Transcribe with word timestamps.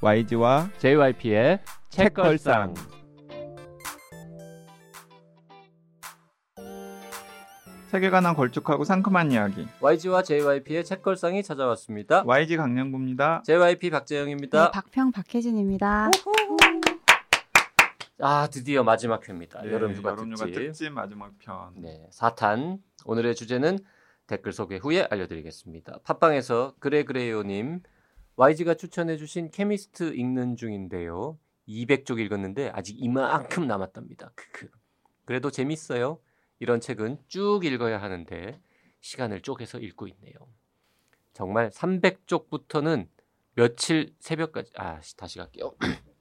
YG와 0.00 0.70
JYP의 0.78 1.58
책걸상. 1.88 2.72
책에 7.90 8.10
관한 8.10 8.36
걸쭉하고 8.36 8.84
상큼한 8.84 9.32
이야기. 9.32 9.66
YG와 9.80 10.22
JYP의 10.22 10.84
책걸상이 10.84 11.42
찾아왔습니다. 11.42 12.22
YG 12.26 12.56
강량구입니다. 12.58 13.42
JYP 13.44 13.90
박재영입니다. 13.90 14.64
네, 14.66 14.70
박평 14.70 15.10
박혜진입니다. 15.10 16.10
아 18.20 18.48
드디어 18.52 18.84
마지막 18.84 19.26
회입니다. 19.28 19.62
네, 19.62 19.72
여름 19.72 19.94
휴가 19.94 20.10
여름 20.10 20.32
휴가 20.32 20.44
특집. 20.44 20.62
특집 20.66 20.92
마지막 20.92 21.32
편. 21.38 21.72
네, 21.76 22.08
4탄. 22.12 22.78
오늘의 23.04 23.34
주제는 23.34 23.78
댓글 24.28 24.52
소개 24.52 24.76
후에 24.76 25.08
알려드리겠습니다. 25.10 26.00
팟빵에서 26.04 26.74
그래그레요님 26.78 27.80
YG가 28.38 28.74
추천해주신 28.74 29.50
케미스트 29.50 30.14
읽는 30.14 30.54
중인데요. 30.54 31.36
200쪽 31.66 32.20
읽었는데 32.20 32.70
아직 32.72 32.96
이만큼 32.96 33.66
남았답니다. 33.66 34.32
그래도 35.24 35.50
재밌어요. 35.50 36.20
이런 36.60 36.80
책은 36.80 37.18
쭉 37.26 37.64
읽어야 37.64 38.00
하는데 38.00 38.60
시간을 39.00 39.42
쪼개서 39.42 39.80
읽고 39.80 40.06
있네요. 40.06 40.34
정말 41.32 41.70
300쪽부터는 41.70 43.08
며칠 43.56 44.14
새벽까지 44.20 44.70
아 44.76 45.00
다시 45.16 45.38
갈게요. 45.38 45.74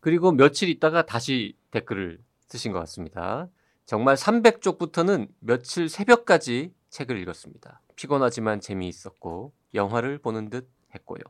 그리고 0.00 0.32
며칠 0.32 0.68
있다가 0.68 1.06
다시 1.06 1.56
댓글을 1.70 2.22
쓰신 2.48 2.72
것 2.72 2.78
같습니다. 2.80 3.48
정말 3.86 4.16
300쪽부터는 4.16 5.30
며칠 5.40 5.88
새벽까지 5.88 6.74
책을 6.90 7.18
읽었습니다. 7.20 7.80
피곤하지만 7.96 8.60
재미있었고 8.60 9.54
영화를 9.74 10.18
보는 10.18 10.50
듯 10.50 10.70
했고요. 10.94 11.20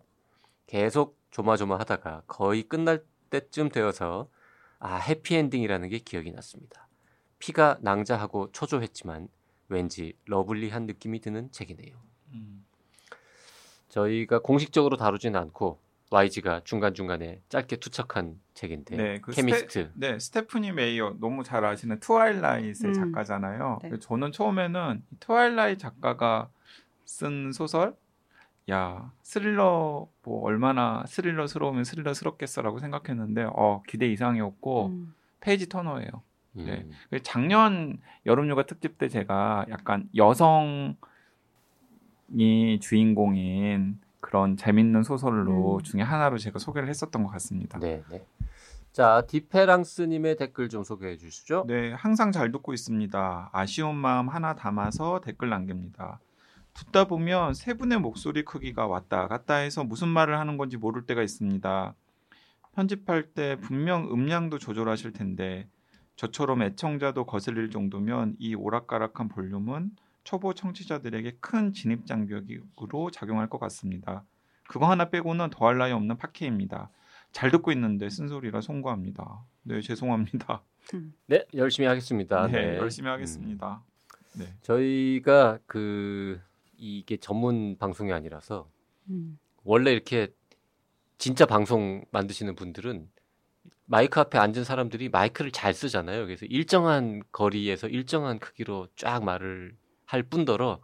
계속 0.66 1.18
조마조마하다가 1.30 2.22
거의 2.26 2.62
끝날 2.62 3.04
때쯤 3.30 3.70
되어서 3.70 4.28
아 4.78 4.96
해피엔딩이라는 4.96 5.88
게 5.88 5.98
기억이 5.98 6.30
났습니다. 6.32 6.88
피가 7.38 7.78
낭자하고 7.80 8.52
초조했지만 8.52 9.28
왠지 9.68 10.16
lovely한 10.26 10.86
느낌이 10.86 11.20
드는 11.20 11.50
책이네요. 11.50 11.96
음. 12.32 12.64
저희가 13.88 14.40
공식적으로 14.40 14.96
다루진 14.96 15.36
않고 15.36 15.80
YG가 16.10 16.60
중간중간에 16.64 17.40
짧게 17.48 17.76
투척한 17.76 18.40
책인데 18.54 18.96
네, 18.96 19.20
그 19.20 19.32
Chemist 19.32 19.68
스테, 19.68 19.90
네, 19.94 20.18
스테프니 20.18 20.72
메이어 20.72 21.16
너무 21.18 21.42
잘 21.42 21.64
아시는 21.64 21.98
Twilight의 22.00 22.90
음. 22.90 22.94
작가잖아요. 22.94 23.78
네. 23.82 23.98
저는 23.98 24.30
처음에는 24.30 25.02
이 25.10 25.16
Twilight 25.18 25.80
작가가 25.80 26.50
쓴 27.04 27.52
소설 27.52 27.96
야 28.70 29.12
스릴러 29.22 30.08
뭐 30.22 30.42
얼마나 30.42 31.04
스릴러스러우면 31.06 31.84
스릴러스럽겠어라고 31.84 32.78
생각했는데 32.78 33.46
어 33.52 33.82
기대 33.86 34.06
이상이었고 34.06 34.86
음. 34.86 35.14
페이지 35.40 35.68
터너예요. 35.68 36.08
음, 36.56 36.64
네. 36.64 36.86
그 37.10 37.22
작년 37.22 37.98
여름휴가 38.24 38.64
특집 38.64 38.96
때 38.96 39.08
제가 39.08 39.66
약간 39.68 40.08
여성이 40.16 40.96
주인공인 42.80 44.00
그런 44.20 44.56
재밌는 44.56 45.02
소설로 45.02 45.76
음. 45.76 45.82
중에 45.82 46.00
하나로 46.00 46.38
제가 46.38 46.58
소개를 46.58 46.88
했었던 46.88 47.22
것 47.22 47.30
같습니다. 47.32 47.78
네, 47.78 48.02
네. 48.08 48.24
자 48.92 49.24
디페랑스님의 49.26 50.36
댓글 50.36 50.70
좀 50.70 50.84
소개해 50.84 51.18
주시죠. 51.18 51.64
네, 51.66 51.92
항상 51.92 52.32
잘 52.32 52.50
듣고 52.50 52.72
있습니다. 52.72 53.50
아쉬운 53.52 53.94
마음 53.96 54.30
하나 54.30 54.54
담아서 54.54 55.20
댓글 55.20 55.50
남깁니다. 55.50 56.20
듣다 56.74 57.04
보면 57.04 57.54
세 57.54 57.74
분의 57.74 58.00
목소리 58.00 58.44
크기가 58.44 58.86
왔다 58.86 59.28
갔다 59.28 59.54
해서 59.54 59.84
무슨 59.84 60.08
말을 60.08 60.38
하는 60.38 60.56
건지 60.56 60.76
모를 60.76 61.06
때가 61.06 61.22
있습니다. 61.22 61.94
편집할 62.74 63.30
때 63.34 63.56
분명 63.56 64.10
음량도 64.10 64.58
조절하실 64.58 65.12
텐데 65.12 65.68
저처럼 66.16 66.62
애청자도 66.62 67.26
거슬릴 67.26 67.70
정도면 67.70 68.36
이 68.38 68.54
오락가락한 68.54 69.28
볼륨은 69.28 69.90
초보 70.24 70.54
청취자들에게 70.54 71.38
큰 71.40 71.72
진입 71.72 72.06
장벽으로 72.06 73.10
작용할 73.12 73.48
것 73.48 73.58
같습니다. 73.58 74.24
그거 74.66 74.90
하나 74.90 75.10
빼고는 75.10 75.50
더할 75.50 75.78
나위 75.78 75.92
없는 75.92 76.16
팟캐입니다. 76.16 76.90
잘 77.32 77.50
듣고 77.50 77.72
있는데 77.72 78.08
쓴소리라 78.08 78.60
송구합니다. 78.60 79.44
네, 79.64 79.80
죄송합니다. 79.80 80.62
네, 81.26 81.44
열심히 81.54 81.86
하겠습니다. 81.86 82.46
네, 82.46 82.52
네. 82.52 82.76
열심히 82.78 83.08
하겠습니다. 83.10 83.82
네. 84.38 84.46
저희가 84.62 85.58
그 85.66 86.40
이게 86.76 87.16
전문 87.16 87.76
방송이 87.78 88.12
아니라서 88.12 88.70
음. 89.08 89.38
원래 89.62 89.92
이렇게 89.92 90.28
진짜 91.18 91.46
방송 91.46 92.04
만드시는 92.10 92.54
분들은 92.54 93.08
마이크 93.86 94.18
앞에 94.20 94.38
앉은 94.38 94.64
사람들이 94.64 95.08
마이크를 95.10 95.50
잘 95.50 95.74
쓰잖아요. 95.74 96.26
그래서 96.26 96.46
일정한 96.46 97.22
거리에서 97.32 97.88
일정한 97.88 98.38
크기로 98.38 98.88
쫙 98.96 99.22
말을 99.24 99.76
할 100.06 100.22
뿐더러 100.22 100.80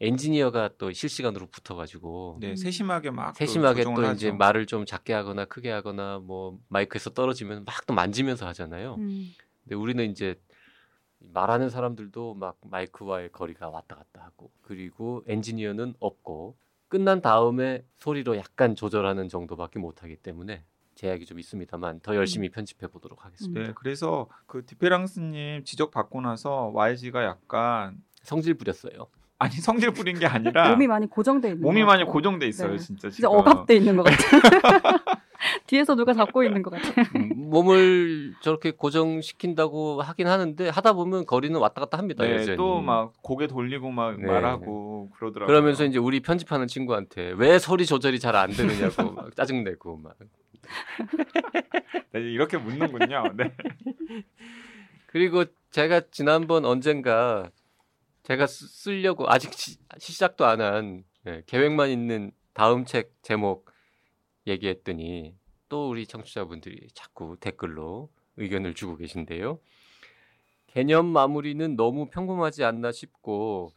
엔지니어가 0.00 0.70
또 0.78 0.92
실시간으로 0.92 1.46
붙어가지고 1.48 2.38
네, 2.40 2.50
음. 2.50 2.56
세심하게 2.56 3.10
막 3.10 3.34
세심하게 3.34 3.82
또 3.82 3.90
조정을 3.90 4.14
이제 4.14 4.28
하죠. 4.28 4.36
말을 4.36 4.66
좀 4.66 4.86
작게 4.86 5.12
하거나 5.12 5.44
크게 5.44 5.70
하거나 5.70 6.18
뭐 6.20 6.58
마이크에서 6.68 7.10
떨어지면 7.10 7.64
막 7.64 7.84
또 7.86 7.94
만지면서 7.94 8.46
하잖아요. 8.48 8.96
음. 8.98 9.32
근데 9.64 9.74
우리는 9.74 10.10
이제 10.10 10.40
말하는 11.20 11.70
사람들도 11.70 12.34
막 12.34 12.56
마이크와의 12.64 13.30
거리가 13.32 13.68
왔다 13.68 13.96
갔다 13.96 14.24
하고 14.24 14.50
그리고 14.62 15.22
엔지니어는 15.26 15.94
없고 16.00 16.56
끝난 16.88 17.20
다음에 17.20 17.84
소리로 17.96 18.36
약간 18.38 18.74
조절하는 18.74 19.28
정도밖에 19.28 19.78
못하기 19.78 20.16
때문에 20.16 20.64
제약이 20.94 21.26
좀 21.26 21.38
있습니다만 21.38 22.00
더 22.00 22.16
열심히 22.16 22.48
편집해 22.48 22.86
보도록 22.88 23.24
하겠습니다. 23.24 23.60
네, 23.60 23.72
그래서 23.76 24.28
그 24.46 24.64
디페랑스님 24.64 25.64
지적 25.64 25.90
받고 25.90 26.20
나서 26.22 26.70
YG가 26.74 27.24
약간 27.24 28.02
성질 28.22 28.54
부렸어요. 28.54 29.06
아니 29.38 29.52
성질 29.54 29.92
부린 29.92 30.18
게 30.18 30.26
아니라 30.26 30.70
몸이 30.70 30.86
많이 30.88 31.06
고정돼 31.06 31.50
있는 31.50 31.60
몸이 31.62 31.80
것 31.82 31.86
많이. 31.86 32.04
고정돼 32.04 32.48
있어요, 32.48 32.72
네. 32.72 32.78
진짜 32.78 33.10
진짜 33.10 33.28
지금. 33.28 33.30
억압돼 33.30 33.76
있는 33.76 33.96
것 33.96 34.02
같아. 34.04 34.98
뒤에서 35.68 35.94
누가 35.94 36.12
잡고 36.14 36.42
있는 36.42 36.62
것 36.62 36.70
같아. 36.70 37.02
음, 37.16 37.50
몸을 37.50 38.34
저렇게 38.40 38.70
고정시킨다고 38.72 40.00
하긴 40.02 40.26
하는데 40.26 40.68
하다 40.68 40.94
보면 40.94 41.26
거리는 41.26 41.58
왔다 41.60 41.80
갔다 41.82 41.98
합니다. 41.98 42.24
네, 42.24 42.34
여전히. 42.36 42.56
또막 42.56 43.22
고개 43.22 43.46
돌리고 43.46 43.90
막 43.90 44.18
네. 44.20 44.26
말하고 44.26 45.10
그러더라고요. 45.14 45.46
그러면서 45.46 45.84
이제 45.84 45.98
우리 45.98 46.20
편집하는 46.20 46.66
친구한테 46.66 47.32
왜 47.36 47.58
소리 47.58 47.86
조절이 47.86 48.18
잘 48.18 48.34
안 48.34 48.50
되느냐고 48.50 49.12
막 49.12 49.36
짜증내고 49.36 49.96
막 49.98 50.16
네, 52.12 52.20
이렇게 52.20 52.56
묻는군요. 52.56 53.32
네. 53.36 53.52
그리고 55.06 55.44
제가 55.70 56.00
지난번 56.10 56.64
언젠가 56.64 57.50
제가 58.22 58.46
쓰, 58.46 58.66
쓰려고 58.68 59.26
아직 59.28 59.52
시, 59.54 59.76
시작도 59.98 60.44
안 60.46 60.60
한 60.60 61.04
계획만 61.46 61.90
있는 61.90 62.30
다음 62.54 62.84
책 62.86 63.12
제목 63.22 63.70
얘기했더니 64.46 65.34
또 65.68 65.88
우리 65.88 66.06
청취자분들이 66.06 66.88
자꾸 66.94 67.36
댓글로 67.40 68.08
의견을 68.36 68.74
주고 68.74 68.96
계신데요. 68.96 69.58
개념 70.66 71.06
마무리는 71.06 71.76
너무 71.76 72.08
평범하지 72.08 72.64
않나 72.64 72.92
싶고 72.92 73.72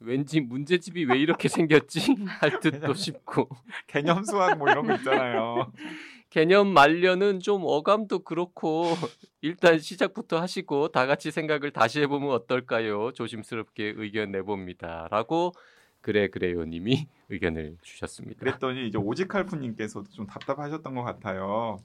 왠지 0.00 0.40
문제집이 0.40 1.04
왜 1.04 1.18
이렇게 1.18 1.48
생겼지 1.48 2.16
할 2.40 2.60
듯도 2.60 2.94
싶고 2.94 3.48
개념 3.86 4.24
수학 4.24 4.58
뭐 4.58 4.70
이런 4.70 4.86
거 4.86 4.94
있잖아요. 4.96 5.72
개념 6.30 6.68
말려는 6.68 7.40
좀 7.40 7.62
어감도 7.64 8.20
그렇고 8.20 8.94
일단 9.40 9.80
시작부터 9.80 10.40
하시고 10.40 10.88
다 10.88 11.06
같이 11.06 11.32
생각을 11.32 11.72
다시 11.72 12.00
해보면 12.02 12.30
어떨까요? 12.30 13.12
조심스럽게 13.12 13.94
의견 13.96 14.30
내봅니다.라고 14.30 15.52
그래 16.00 16.28
그래요님이 16.28 17.08
의견을 17.28 17.76
주셨습니다. 17.82 18.40
그랬더니 18.40 18.88
이제 18.88 18.98
오지칼프님께서도 18.98 20.10
좀 20.10 20.26
답답하셨던 20.26 20.94
것 20.94 21.02
같아요. 21.02 21.78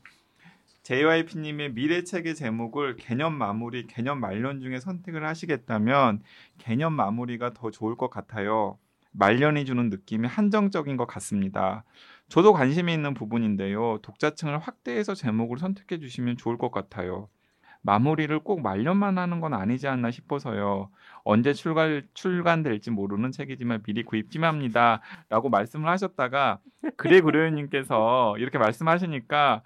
JYP님의 0.83 1.73
미래 1.73 2.03
책의 2.03 2.35
제목을 2.35 2.95
개념 2.97 3.33
마무리, 3.33 3.87
개념 3.87 4.19
말년 4.19 4.61
중에 4.61 4.79
선택을 4.79 5.25
하시겠다면 5.25 6.21
개념 6.59 6.93
마무리가 6.93 7.53
더 7.53 7.71
좋을 7.71 7.95
것 7.95 8.09
같아요. 8.09 8.77
말년이 9.11 9.65
주는 9.65 9.89
느낌이 9.89 10.27
한정적인 10.27 10.97
것 10.97 11.07
같습니다. 11.07 11.83
저도 12.27 12.53
관심이 12.53 12.93
있는 12.93 13.13
부분인데요. 13.13 13.99
독자층을 14.01 14.59
확대해서 14.59 15.15
제목을 15.15 15.57
선택해 15.57 15.99
주시면 15.99 16.37
좋을 16.37 16.57
것 16.57 16.69
같아요. 16.71 17.29
마무리를 17.85 18.37
꼭 18.39 18.61
말년만 18.61 19.17
하는 19.19 19.39
건 19.39 19.53
아니지 19.53 19.87
않나 19.87 20.09
싶어서요. 20.11 20.89
언제 21.23 21.53
출간, 21.53 22.01
출간될지 22.15 22.89
모르는 22.91 23.31
책이지만 23.31 23.83
미리 23.83 24.03
구입 24.03 24.29
tim합니다. 24.31 25.01
라고 25.29 25.49
말씀을 25.49 25.87
하셨다가 25.89 26.59
그래 26.97 27.21
그래요님께서 27.21 28.37
이렇게 28.39 28.57
말씀하시니까 28.57 29.61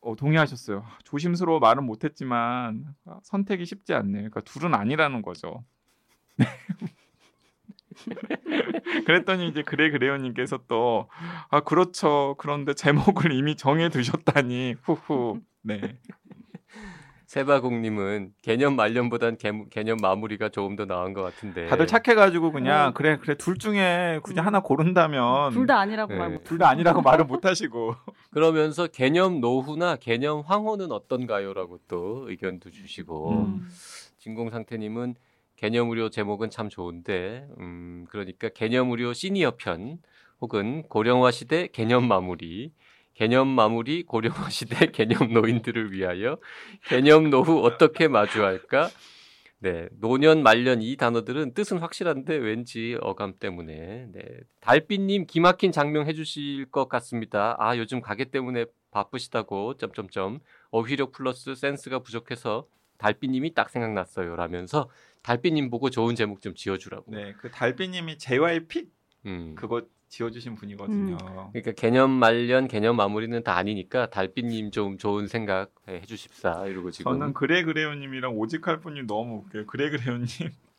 어, 0.00 0.16
동의하셨어요. 0.16 0.84
조심스러워 1.04 1.60
말은 1.60 1.84
못했지만 1.84 2.84
선택이 3.22 3.64
쉽지 3.64 3.94
않네요. 3.94 4.28
그러니까 4.30 4.40
둘은 4.42 4.74
아니라는 4.74 5.22
거죠. 5.22 5.64
그랬더니 9.06 9.48
이제 9.48 9.62
그래 9.62 9.90
그래요님께서 9.90 10.64
또 10.66 11.08
아 11.50 11.60
그렇죠. 11.60 12.34
그런데 12.38 12.74
제목을 12.74 13.32
이미 13.32 13.56
정해 13.56 13.88
두셨다니 13.88 14.76
후후. 14.82 15.40
네. 15.62 15.98
세바공님은 17.34 18.32
개념 18.42 18.76
말년보단 18.76 19.38
개, 19.38 19.50
개념 19.70 19.96
마무리가 20.00 20.50
조금 20.50 20.76
더 20.76 20.84
나은 20.84 21.14
것 21.14 21.22
같은데. 21.22 21.66
다들 21.66 21.88
착해가지고 21.88 22.52
그냥 22.52 22.90
어. 22.90 22.92
그래 22.92 23.18
그래 23.20 23.34
둘 23.34 23.58
중에 23.58 24.20
굳이 24.22 24.38
음. 24.38 24.46
하나 24.46 24.60
고른다면 24.60 25.52
둘 25.52 25.66
다 25.66 25.80
아니라고 25.80 26.12
네. 26.12 26.18
말 26.20 26.30
못. 26.30 26.44
둘다 26.44 26.68
아니라고 26.68 27.02
말을 27.02 27.24
못 27.24 27.44
하시고. 27.44 27.96
그러면서 28.30 28.86
개념 28.86 29.40
노후나 29.40 29.96
개념 29.96 30.42
황호는 30.46 30.92
어떤가요?라고 30.92 31.80
또 31.88 32.28
의견도 32.28 32.70
주시고 32.70 33.30
음. 33.32 33.68
진공 34.18 34.50
상태님은 34.50 35.16
개념 35.56 35.90
의료 35.90 36.10
제목은 36.10 36.50
참 36.50 36.68
좋은데 36.68 37.48
음 37.58 38.06
그러니까 38.10 38.48
개념 38.50 38.90
의료 38.92 39.12
시니어 39.12 39.52
편 39.58 39.98
혹은 40.40 40.84
고령화 40.88 41.32
시대 41.32 41.66
개념 41.66 42.06
마무리 42.06 42.70
개념 43.14 43.48
마무리 43.48 44.02
고령화 44.02 44.48
시대 44.50 44.86
개념 44.90 45.32
노인들을 45.32 45.92
위하여. 45.92 46.38
개념 46.86 47.30
노후 47.30 47.64
어떻게 47.64 48.08
마주할까? 48.08 48.90
네 49.60 49.88
노년 49.98 50.42
말년 50.42 50.82
이 50.82 50.96
단어들은 50.96 51.54
뜻은 51.54 51.78
확실한데 51.78 52.36
왠지 52.36 52.98
어감 53.00 53.34
때문에. 53.38 54.08
네 54.12 54.22
달빛님 54.60 55.26
기막힌 55.26 55.72
장명 55.72 56.06
해주실 56.06 56.66
것 56.70 56.88
같습니다. 56.88 57.56
아 57.58 57.78
요즘 57.78 58.00
가게 58.00 58.24
때문에 58.24 58.66
바쁘시다고. 58.90 59.76
점점점. 59.76 60.40
어휘력 60.70 61.12
플러스 61.12 61.54
센스가 61.54 62.00
부족해서 62.00 62.66
달빛님이 62.98 63.54
딱 63.54 63.70
생각났어요 63.70 64.36
라면서 64.36 64.88
달빛님 65.22 65.70
보고 65.70 65.88
좋은 65.90 66.14
제목 66.14 66.40
좀 66.42 66.54
지어주라고. 66.54 67.12
네, 67.12 67.34
그 67.38 67.50
달빛님이 67.50 68.18
JYP 68.18 68.88
음. 69.26 69.54
그거 69.56 69.82
지어주신 70.14 70.54
분이거든요. 70.54 71.16
그러니까 71.52 71.72
개념 71.72 72.10
말년 72.10 72.68
개념 72.68 72.94
마무리는 72.96 73.42
다 73.42 73.56
아니니까 73.56 74.10
달빛님 74.10 74.70
좀 74.70 74.96
좋은 74.96 75.26
생각 75.26 75.72
해주십사 75.88 76.66
이러고 76.66 76.92
지금 76.92 77.12
저는 77.12 77.34
그래 77.34 77.64
그래요님이랑 77.64 78.38
오직할분님 78.38 79.08
너무 79.08 79.38
웃겨요. 79.38 79.66
그래 79.66 79.90
그래요님 79.90 80.26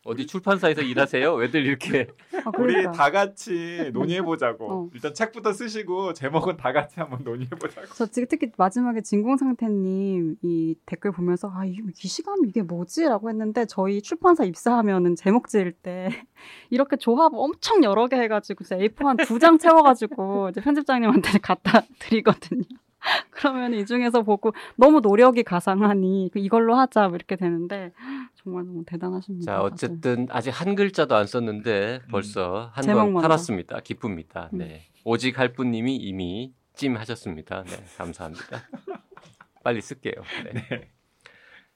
어디 0.05 0.27
출판사에서 0.27 0.81
일하세요? 0.83 1.33
왜들 1.33 1.65
이렇게 1.65 2.07
아, 2.45 2.51
우리 2.59 2.73
그러니까. 2.75 2.91
다 2.91 3.09
같이 3.09 3.89
논의해 3.91 4.21
보자고. 4.21 4.71
어. 4.71 4.89
일단 4.93 5.13
책부터 5.15 5.51
쓰시고 5.51 6.13
제목은 6.13 6.57
다 6.57 6.71
같이 6.71 6.99
한번 6.99 7.23
논의해 7.23 7.49
보자고. 7.49 7.87
저 7.95 8.05
지금 8.05 8.27
특히 8.29 8.51
마지막에 8.55 9.01
진공 9.01 9.37
상태님 9.37 10.35
이 10.43 10.75
댓글 10.85 11.11
보면서 11.11 11.51
아, 11.53 11.65
이, 11.65 11.71
이 11.77 12.07
시간 12.07 12.35
이게 12.47 12.61
뭐지라고 12.61 13.29
했는데 13.29 13.65
저희 13.65 13.99
출판사 14.01 14.43
입사하면은 14.45 15.15
제목 15.15 15.47
지을 15.47 15.71
때 15.71 16.09
이렇게 16.69 16.97
조합 16.97 17.31
엄청 17.33 17.83
여러 17.83 18.05
개 18.07 18.15
해가지고 18.15 18.63
진짜 18.63 18.81
A4 18.83 19.05
한 19.05 19.17
두 19.17 19.39
장 19.39 19.57
채워가지고 19.57 20.49
이제 20.49 20.61
편집장님한테 20.61 21.39
갖다 21.41 21.81
드리거든요. 21.99 22.63
그러면 23.31 23.73
이 23.73 23.85
중에서 23.85 24.23
보고 24.23 24.53
너무 24.75 24.99
노력이 24.99 25.43
가상하니 25.43 26.29
그 26.33 26.39
이걸로 26.39 26.75
하자 26.75 27.07
뭐 27.07 27.15
이렇게 27.15 27.35
되는데 27.35 27.91
정말 28.35 28.65
너무 28.65 28.83
대단하십니다. 28.85 29.45
자 29.45 29.57
다들. 29.57 29.73
어쨌든 29.73 30.27
아직 30.29 30.49
한 30.49 30.75
글자도 30.75 31.15
안 31.15 31.27
썼는데 31.27 32.01
벌써 32.09 32.71
한번 32.73 32.83
제목 32.83 33.11
먼저. 33.11 33.21
팔았습니다. 33.27 33.79
기쁩니다. 33.81 34.49
음. 34.53 34.59
네 34.59 34.81
오직 35.03 35.37
할뿐님이 35.37 35.95
이미 35.95 36.53
찜하셨습니다. 36.73 37.63
네 37.63 37.83
감사합니다. 37.97 38.63
빨리 39.63 39.81
쓸게요. 39.81 40.15
네. 40.53 40.89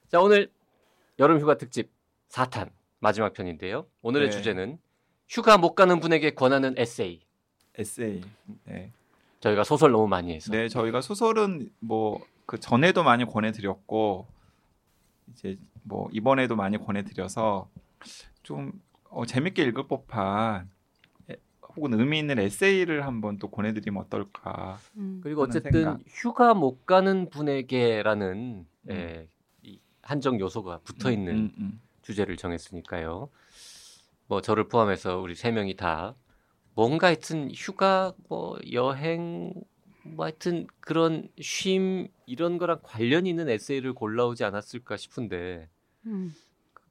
자 0.08 0.20
오늘 0.20 0.50
여름휴가 1.18 1.56
특집 1.58 1.90
4탄 2.30 2.70
마지막 2.98 3.32
편인데요. 3.32 3.86
오늘의 4.02 4.30
네. 4.30 4.36
주제는 4.36 4.78
휴가 5.28 5.58
못 5.58 5.74
가는 5.74 6.00
분에게 6.00 6.30
권하는 6.34 6.74
에세이. 6.76 7.20
에세이. 7.78 8.20
네. 8.64 8.92
저희가 9.40 9.64
소설 9.64 9.90
너무 9.92 10.06
많이 10.08 10.34
해서 10.34 10.52
네, 10.52 10.68
저희가 10.68 11.00
소설은 11.00 11.70
뭐 11.80 12.20
그 12.46 12.58
전에도 12.58 13.04
많이 13.04 13.24
권해드렸고 13.24 14.26
이제 15.32 15.56
뭐 15.84 16.08
이번에도 16.10 16.56
많이 16.56 16.78
권해드려서 16.78 17.70
좀 18.42 18.72
어, 19.08 19.24
재밌게 19.24 19.62
읽을 19.66 19.86
법한 19.86 20.68
에- 21.30 21.36
혹은 21.76 21.94
의미 21.94 22.18
있는 22.18 22.40
에세이를 22.40 23.06
한번 23.06 23.38
또 23.38 23.48
권해드리면 23.48 24.02
어떨까. 24.02 24.78
음. 24.96 25.20
그리고 25.22 25.42
어쨌든 25.42 25.70
생각. 25.72 26.00
휴가 26.08 26.54
못 26.54 26.86
가는 26.86 27.30
분에게라는 27.30 28.66
음. 28.88 28.90
예, 28.90 29.28
이 29.62 29.78
한정 30.02 30.40
요소가 30.40 30.80
붙어 30.82 31.12
있는 31.12 31.32
음, 31.36 31.52
음. 31.58 31.80
주제를 32.02 32.36
정했으니까요. 32.36 33.28
뭐 34.26 34.40
저를 34.40 34.66
포함해서 34.66 35.20
우리 35.20 35.36
세 35.36 35.52
명이 35.52 35.76
다 35.76 36.16
뭔가 36.80 37.08
하여튼 37.08 37.50
휴가 37.54 38.14
뭐 38.30 38.58
여행 38.72 39.52
뭐 40.02 40.24
하여튼 40.24 40.66
그런 40.80 41.28
쉼 41.38 42.08
이런 42.24 42.56
거랑 42.56 42.78
관련 42.82 43.26
있는 43.26 43.50
에세이를 43.50 43.92
골라오지 43.92 44.44
않았을까 44.44 44.96
싶은데 44.96 45.68
음. 46.06 46.34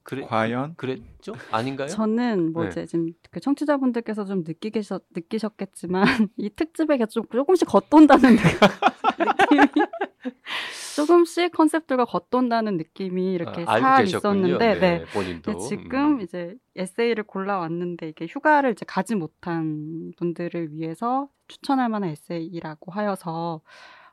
그래 0.04 0.22
과연 0.22 0.76
그랬죠? 0.76 1.34
아닌가요? 1.50 1.88
저는 1.88 2.52
뭐 2.52 2.62
네. 2.62 2.68
이제 2.68 2.86
지금 2.86 3.12
그 3.32 3.40
청취자분들께서 3.40 4.26
좀 4.26 4.44
느끼겠, 4.46 4.84
느끼셨겠지만 5.10 6.04
이 6.38 6.50
특집에 6.50 6.96
좀 7.06 7.24
조금씩 7.32 7.66
겉돈다는 7.66 8.36
느낌이 9.24 9.66
조금씩 10.96 11.52
컨셉들과 11.52 12.04
겉돈다는 12.04 12.76
느낌이 12.76 13.32
이렇게 13.32 13.64
아, 13.66 13.78
살. 13.78 14.04
있었는데 14.04 14.78
네. 14.78 15.04
본인도 15.12 15.52
근데 15.52 15.68
지금 15.68 16.14
음. 16.14 16.20
이제 16.20 16.56
에세이를 16.76 17.24
골라왔는데 17.24 18.08
이게 18.08 18.26
휴가를 18.26 18.72
이제 18.72 18.84
가지 18.86 19.14
못한 19.14 20.12
분들을 20.16 20.72
위해서 20.72 21.28
추천할 21.48 21.88
만한 21.88 22.10
에세이라고 22.10 22.92
하여서 22.92 23.62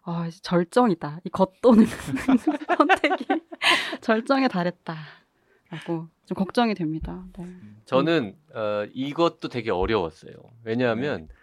아, 0.04 0.30
절정이다. 0.42 1.19
이 1.25 1.30
겉도는 1.30 1.86
선택이 2.77 3.25
절정에 4.01 4.48
달했다라고 4.48 6.07
좀 6.25 6.36
걱정이 6.36 6.75
됩니다. 6.75 7.25
네. 7.38 7.45
저는 7.86 8.36
어, 8.54 8.86
이것도 8.94 9.50
되게 9.50 9.69
어려웠어요. 9.71 10.33
왜냐하면 10.63 11.27
네. 11.27 11.37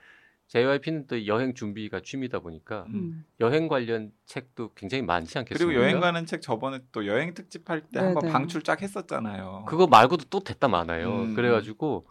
JYP는 0.54 1.08
또 1.08 1.26
여행 1.26 1.52
준비가 1.52 2.00
취미다 2.00 2.38
보니까 2.38 2.84
음. 2.90 3.24
여행 3.40 3.66
관련 3.66 4.12
책도 4.26 4.70
굉장히 4.76 5.02
많지 5.02 5.36
않겠습니까? 5.36 5.66
그리고 5.66 5.82
여행 5.82 5.98
가는 5.98 6.24
책 6.26 6.42
저번에 6.42 6.78
또 6.92 7.08
여행 7.08 7.34
특집 7.34 7.68
할때 7.68 7.88
네, 7.90 7.98
한번 7.98 8.26
네. 8.26 8.30
방출 8.30 8.62
쫙 8.62 8.80
했었잖아요. 8.80 9.64
그거 9.66 9.88
말고도 9.88 10.26
또 10.30 10.38
됐다 10.38 10.68
많아요. 10.68 11.12
음. 11.12 11.34
그래가지고 11.34 12.06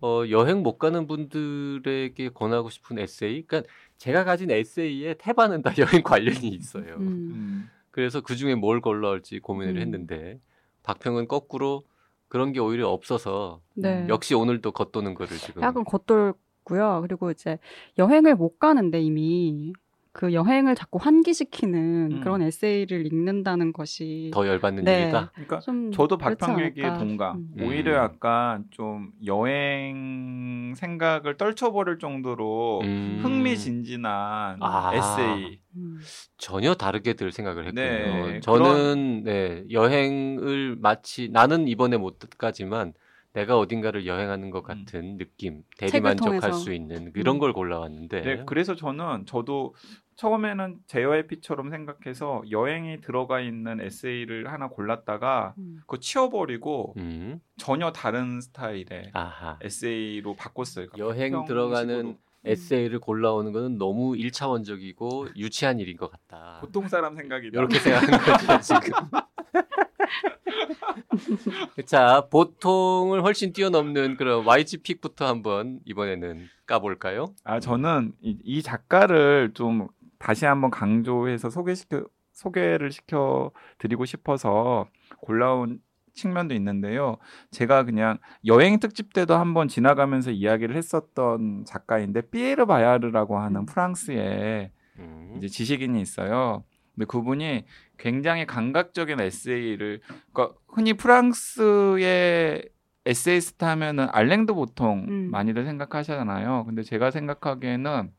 어, 0.00 0.22
여행 0.30 0.62
못 0.62 0.78
가는 0.78 1.08
분들에게 1.08 2.28
권하고 2.28 2.70
싶은 2.70 3.00
에세이, 3.00 3.42
그러니까 3.42 3.68
제가 3.96 4.22
가진 4.22 4.52
에세이의 4.52 5.16
태반은 5.18 5.62
다 5.62 5.72
여행 5.78 6.04
관련이 6.04 6.46
있어요. 6.46 6.94
음. 6.98 7.08
음. 7.08 7.70
그래서 7.90 8.20
그 8.20 8.36
중에 8.36 8.54
뭘 8.54 8.80
골라올지 8.80 9.40
고민을 9.40 9.74
음. 9.76 9.82
했는데 9.82 10.38
박평은 10.84 11.26
거꾸로 11.26 11.82
그런 12.28 12.52
게 12.52 12.60
오히려 12.60 12.90
없어서 12.90 13.60
네. 13.74 14.06
역시 14.08 14.36
오늘도 14.36 14.70
겉도는 14.70 15.14
거를 15.14 15.36
지금 15.36 15.62
약간 15.62 15.82
겉돌 15.82 16.34
고요. 16.68 17.00
그리고 17.02 17.30
이제 17.30 17.58
여행을 17.98 18.36
못 18.36 18.58
가는데 18.58 19.00
이미 19.00 19.72
그 20.12 20.32
여행을 20.32 20.74
자꾸 20.74 20.98
환기시키는 21.00 22.08
음. 22.10 22.20
그런 22.20 22.42
에세이를 22.42 23.06
읽는다는 23.06 23.72
것이 23.72 24.30
더 24.34 24.48
열받는 24.48 24.82
네. 24.82 25.02
일이다. 25.02 25.30
그러니까 25.32 25.60
좀 25.60 25.92
저도 25.92 26.18
그렇지 26.18 26.36
박평 26.38 26.60
얘기에 26.60 26.86
않을까. 26.86 26.98
동감. 26.98 27.36
음. 27.36 27.54
오히려 27.62 27.92
음. 27.92 27.96
약간 28.02 28.64
좀 28.70 29.12
여행 29.26 30.74
생각을 30.76 31.36
떨쳐버릴 31.36 32.00
정도로 32.00 32.80
음. 32.82 33.20
흥미진진한 33.22 34.58
아. 34.60 34.90
에세이. 34.92 35.60
음. 35.76 35.98
전혀 36.36 36.74
다르게 36.74 37.12
들 37.12 37.30
생각을 37.30 37.66
했군요. 37.66 37.80
네, 37.80 38.40
저는 38.40 39.22
네, 39.22 39.64
여행을 39.70 40.78
마치 40.80 41.28
나는 41.28 41.68
이번에 41.68 41.96
못 41.96 42.18
가지만 42.38 42.92
내가 43.38 43.56
어딘가를 43.56 44.06
여행하는 44.06 44.50
것 44.50 44.62
같은 44.62 45.16
느낌, 45.16 45.62
대리만족할. 45.78 46.52
수 46.52 46.72
있는 46.72 47.12
이런 47.14 47.36
음. 47.36 47.38
걸 47.38 47.52
골라왔는데 47.52 48.20
네, 48.22 48.42
그래서 48.46 48.74
저는 48.74 49.26
저도 49.26 49.74
처음에는 50.16 50.78
JYP처럼 50.86 51.70
생각해서 51.70 52.42
여행이 52.50 53.00
들어가 53.00 53.40
있는 53.40 53.80
에세이를 53.80 54.50
하나 54.50 54.68
골랐다가 54.68 55.54
음. 55.58 55.76
그거 55.82 55.98
치워버리고 55.98 56.94
음, 56.96 57.40
전혀 57.56 57.92
다른 57.92 58.40
스타일의 58.40 59.10
아하. 59.12 59.58
에세이로 59.60 60.34
바꿨어요. 60.34 60.88
그러니까 60.88 61.14
여행 61.16 61.32
평 61.32 61.44
들어가는 61.44 61.96
식으로. 61.96 62.16
에세이를 62.48 62.98
골라오는 63.00 63.52
거는 63.52 63.78
너무 63.78 64.16
일차원적이고 64.16 65.28
유치한 65.36 65.80
일인 65.80 65.96
것 65.96 66.10
같다. 66.10 66.58
보통 66.60 66.88
사람 66.88 67.16
생각이다. 67.16 67.58
이렇게 67.58 67.78
생각하는 67.78 68.18
거죠 68.18 68.80
지금. 68.82 68.98
자, 71.86 72.26
보통을 72.30 73.22
훨씬 73.22 73.52
뛰어넘는 73.52 74.16
그런 74.16 74.46
YG 74.46 74.78
픽부터 74.78 75.26
한번 75.26 75.80
이번에는 75.84 76.46
까볼까요? 76.66 77.34
아 77.44 77.60
저는 77.60 78.12
이, 78.20 78.38
이 78.44 78.62
작가를 78.62 79.52
좀 79.54 79.88
다시 80.18 80.46
한번 80.46 80.70
강조해서 80.70 81.50
소개시켜 81.50 82.04
소개를 82.32 82.92
시켜 82.92 83.50
드리고 83.78 84.04
싶어서 84.04 84.86
골라온 85.18 85.80
측면도 86.18 86.54
있는데요. 86.54 87.16
제가 87.50 87.84
그냥 87.84 88.18
여행 88.44 88.78
특집 88.80 89.12
때도 89.12 89.34
한번 89.34 89.68
지나가면서 89.68 90.30
이야기를 90.30 90.76
했었던 90.76 91.64
작가인데 91.66 92.22
피에르 92.30 92.66
바야르라고 92.66 93.38
하는 93.38 93.64
프랑스의 93.66 94.70
음. 94.98 95.34
이제 95.36 95.48
지식인이 95.48 96.00
있어요. 96.00 96.64
근데 96.94 97.06
그분이 97.06 97.64
굉장히 97.96 98.44
감각적인 98.44 99.20
에세이를 99.20 100.00
그러니까 100.32 100.58
흔히 100.66 100.94
프랑스의 100.94 102.68
에세이스트 103.06 103.64
하면은 103.64 104.08
알랭드 104.10 104.52
보통 104.52 105.06
음. 105.08 105.30
많이들 105.30 105.64
생각하시잖아요. 105.64 106.64
근데 106.66 106.82
제가 106.82 107.10
생각하기에는 107.10 108.10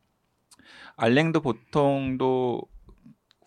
알랭드 0.95 1.41
보통도 1.41 2.63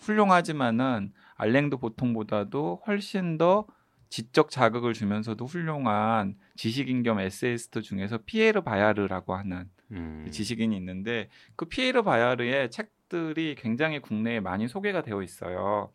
훌륭하지만은 0.00 1.12
알랭드 1.34 1.78
보통보다도 1.78 2.82
훨씬 2.86 3.38
더 3.38 3.66
지적 4.12 4.50
자극을 4.50 4.92
주면서도 4.92 5.46
훌륭한 5.46 6.36
지식인 6.56 7.02
겸 7.02 7.18
에세이스트 7.18 7.80
중에서 7.80 8.18
피에르 8.26 8.60
바야르라고 8.60 9.34
하는 9.34 9.70
음. 9.90 10.28
지식인이 10.30 10.76
있는데 10.76 11.30
그 11.56 11.64
피에르 11.64 12.02
바야르의 12.02 12.70
책들이 12.70 13.54
굉장히 13.58 14.00
국내에 14.00 14.40
많이 14.40 14.68
소개가 14.68 15.00
되어 15.00 15.22
있어요. 15.22 15.90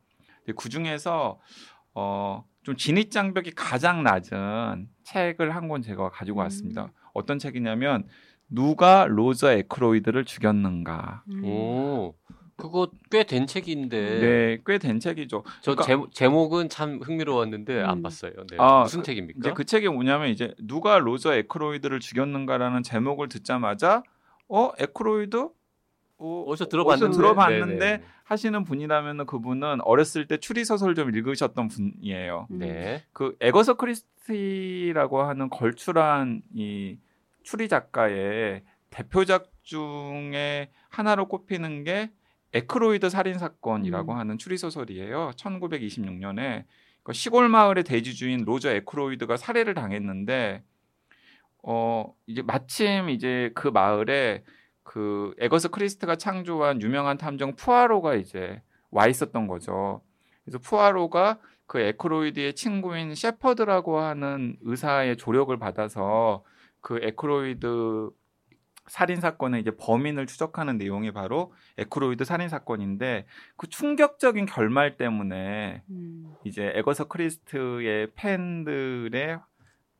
그 0.57 0.67
중에서 0.67 1.39
어, 1.93 2.43
좀 2.63 2.75
진입 2.75 3.11
장벽이 3.11 3.51
가장 3.51 4.01
낮은 4.01 4.89
책을 5.03 5.55
한 5.55 5.67
권 5.67 5.83
제가 5.83 6.09
가지고 6.09 6.39
음. 6.39 6.41
왔습니다. 6.45 6.91
어떤 7.13 7.37
책이냐면 7.37 8.07
누가 8.49 9.05
로저 9.07 9.51
에크로이드를 9.51 10.25
죽였는가. 10.25 11.23
음. 11.29 11.43
오, 11.45 12.15
그거 12.57 12.89
꽤 13.11 13.23
된 13.23 13.45
책인데 13.47 14.19
네, 14.19 14.57
꽤 14.65 14.79
된 14.79 14.99
책이죠. 14.99 15.43
저 15.61 15.71
그러니까- 15.75 15.83
제목, 15.85 16.11
제목은 16.13 16.69
참 16.69 16.99
흥미로웠는데 17.03 17.81
안 17.81 17.99
음. 17.99 18.03
봤어요. 18.03 18.31
네. 18.49 18.57
아, 18.59 18.81
무슨 18.83 19.01
그- 19.01 19.05
책입니까? 19.05 19.39
이제 19.39 19.53
그 19.53 19.63
책이 19.63 19.87
뭐냐면 19.89 20.29
이제 20.29 20.53
누가 20.59 20.97
로저 20.99 21.33
에크로이드를 21.35 21.99
죽였는가라는 21.99 22.83
제목을 22.83 23.29
듣자마자 23.29 24.01
어 24.49 24.71
에크로이드 24.79 25.49
어, 26.19 26.43
어디서 26.47 26.65
들어봤는데, 26.67 27.05
어디서 27.05 27.21
들어봤는데 27.21 27.77
네네. 27.77 28.03
하시는 28.23 28.63
분이라면 28.63 29.27
그분은 29.27 29.81
어렸을 29.81 30.25
때 30.27 30.37
추리 30.37 30.65
소설 30.65 30.95
좀 30.95 31.15
읽으셨던 31.15 31.67
분이에요. 31.67 32.47
음. 32.49 32.57
네. 32.57 33.03
그 33.13 33.35
에거서 33.39 33.75
크리스티라고 33.75 35.21
하는 35.21 35.47
걸출한 35.51 36.41
이 36.55 36.97
추리 37.43 37.67
작가의 37.69 38.63
대표작 38.89 39.51
중에 39.61 40.71
하나로 40.89 41.27
꼽히는 41.27 41.83
게 41.83 42.09
에크로이드 42.53 43.09
살인 43.09 43.37
사건이라고 43.37 44.13
음. 44.13 44.17
하는 44.17 44.37
추리 44.37 44.57
소설이에요. 44.57 45.31
1926년에 45.35 46.65
그 47.03 47.13
시골 47.13 47.49
마을의 47.49 47.83
대지주인 47.83 48.43
로저 48.43 48.69
에크로이드가 48.71 49.37
살해를 49.37 49.73
당했는데 49.73 50.63
어 51.63 52.13
이제 52.25 52.41
마침 52.41 53.09
이제 53.09 53.51
그 53.55 53.67
마을에 53.67 54.43
그 54.83 55.33
에거서 55.39 55.69
크리스티가 55.69 56.15
창조한 56.15 56.81
유명한 56.81 57.17
탐정 57.17 57.55
푸아로가 57.55 58.15
이제 58.15 58.61
와 58.89 59.07
있었던 59.07 59.47
거죠. 59.47 60.01
그래서 60.43 60.59
푸아로가 60.59 61.39
그 61.65 61.79
에크로이드의 61.79 62.55
친구인 62.55 63.13
셰퍼드라고 63.13 63.99
하는 63.99 64.57
의사의 64.61 65.17
조력을 65.17 65.55
받아서 65.57 66.43
그 66.79 66.99
에크로이드 67.03 68.09
살인 68.87 69.19
사건의 69.19 69.61
이제 69.61 69.71
범인을 69.77 70.27
추적하는 70.27 70.77
내용이 70.77 71.11
바로 71.11 71.53
에크로이드 71.77 72.23
살인 72.25 72.49
사건인데 72.49 73.25
그 73.57 73.67
충격적인 73.67 74.45
결말 74.45 74.97
때문에 74.97 75.83
음. 75.89 76.33
이제 76.45 76.71
에거서 76.75 77.05
크리스티의 77.07 78.11
팬들의 78.15 79.39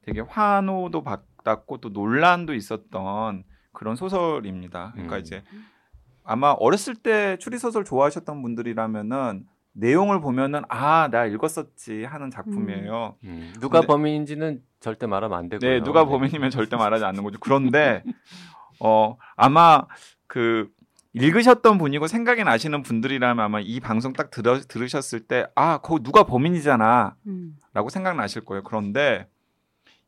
되게 0.04 0.22
환호도 0.22 1.04
받았고 1.04 1.78
또 1.80 1.90
논란도 1.90 2.54
있었던 2.54 3.44
그런 3.74 3.96
소설입니다. 3.96 4.92
그러니까 4.94 5.18
음. 5.18 5.22
이제 5.22 5.44
아마 6.24 6.52
어렸을 6.52 6.96
때 6.96 7.38
추리 7.40 7.58
소설 7.58 7.84
좋아하셨던 7.86 8.42
분들이라면은 8.42 9.46
내용을 9.74 10.20
보면은 10.22 10.64
아 10.70 11.08
나 11.12 11.26
읽었었지 11.26 12.04
하는 12.04 12.32
작품이에요. 12.32 13.16
음. 13.26 13.54
누가 13.60 13.80
근데- 13.82 13.88
범인인지는 13.88 14.62
절대 14.80 15.06
말하면 15.08 15.38
안 15.38 15.50
되고요. 15.50 15.70
네, 15.70 15.84
누가 15.84 16.06
범인이면 16.06 16.50
절대 16.52 16.76
말하지 16.78 17.04
않는 17.06 17.24
거죠. 17.24 17.38
그런데 17.40 18.04
어 18.80 19.18
아마 19.36 19.86
그 20.28 20.70
읽으셨던 21.14 21.78
분이고 21.78 22.08
생각이 22.08 22.44
나시는 22.44 22.84
분들이라면 22.84 23.44
아마 23.44 23.60
이 23.60 23.80
방송 23.80 24.14
딱 24.14 24.30
들어, 24.30 24.60
들으셨을 24.60 25.22
때 25.22 25.48
아, 25.56 25.80
거기 25.80 26.04
누가 26.04 26.24
범인이잖아. 26.24 27.16
음. 27.26 27.58
라고 27.74 27.90
생각나실 27.90 28.46
거예요. 28.46 28.64
그런데 28.64 29.28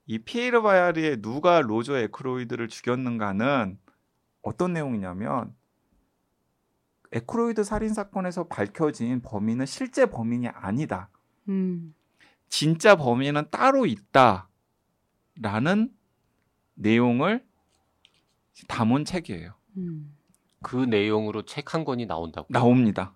이 0.06 0.20
피에르 0.20 0.62
바야르의 0.62 1.22
누가 1.22 1.62
로저 1.62 1.98
에크로이드를 1.98 2.68
죽였는가는 2.68 3.78
어떤 4.42 4.74
내용이냐면 4.74 5.54
에크로이드 7.12 7.64
살인 7.64 7.94
사건에서 7.94 8.48
밝혀진 8.48 9.22
범인은 9.22 9.66
실제 9.66 10.06
범인이 10.06 10.48
아니다. 10.50 11.10
음. 11.48 11.96
진짜 12.50 12.96
범인은 12.96 13.46
따로 13.52 13.86
있다 13.86 14.50
라는 15.42 15.92
내용을 16.76 17.44
담은 18.68 19.06
책이에요. 19.06 19.54
음. 19.78 20.16
그 20.62 20.75
내용으로 20.75 21.44
책 21.44 21.74
한 21.74 21.86
권이 21.86 22.06
나온다고. 22.06 22.48
나옵니다. 22.50 23.13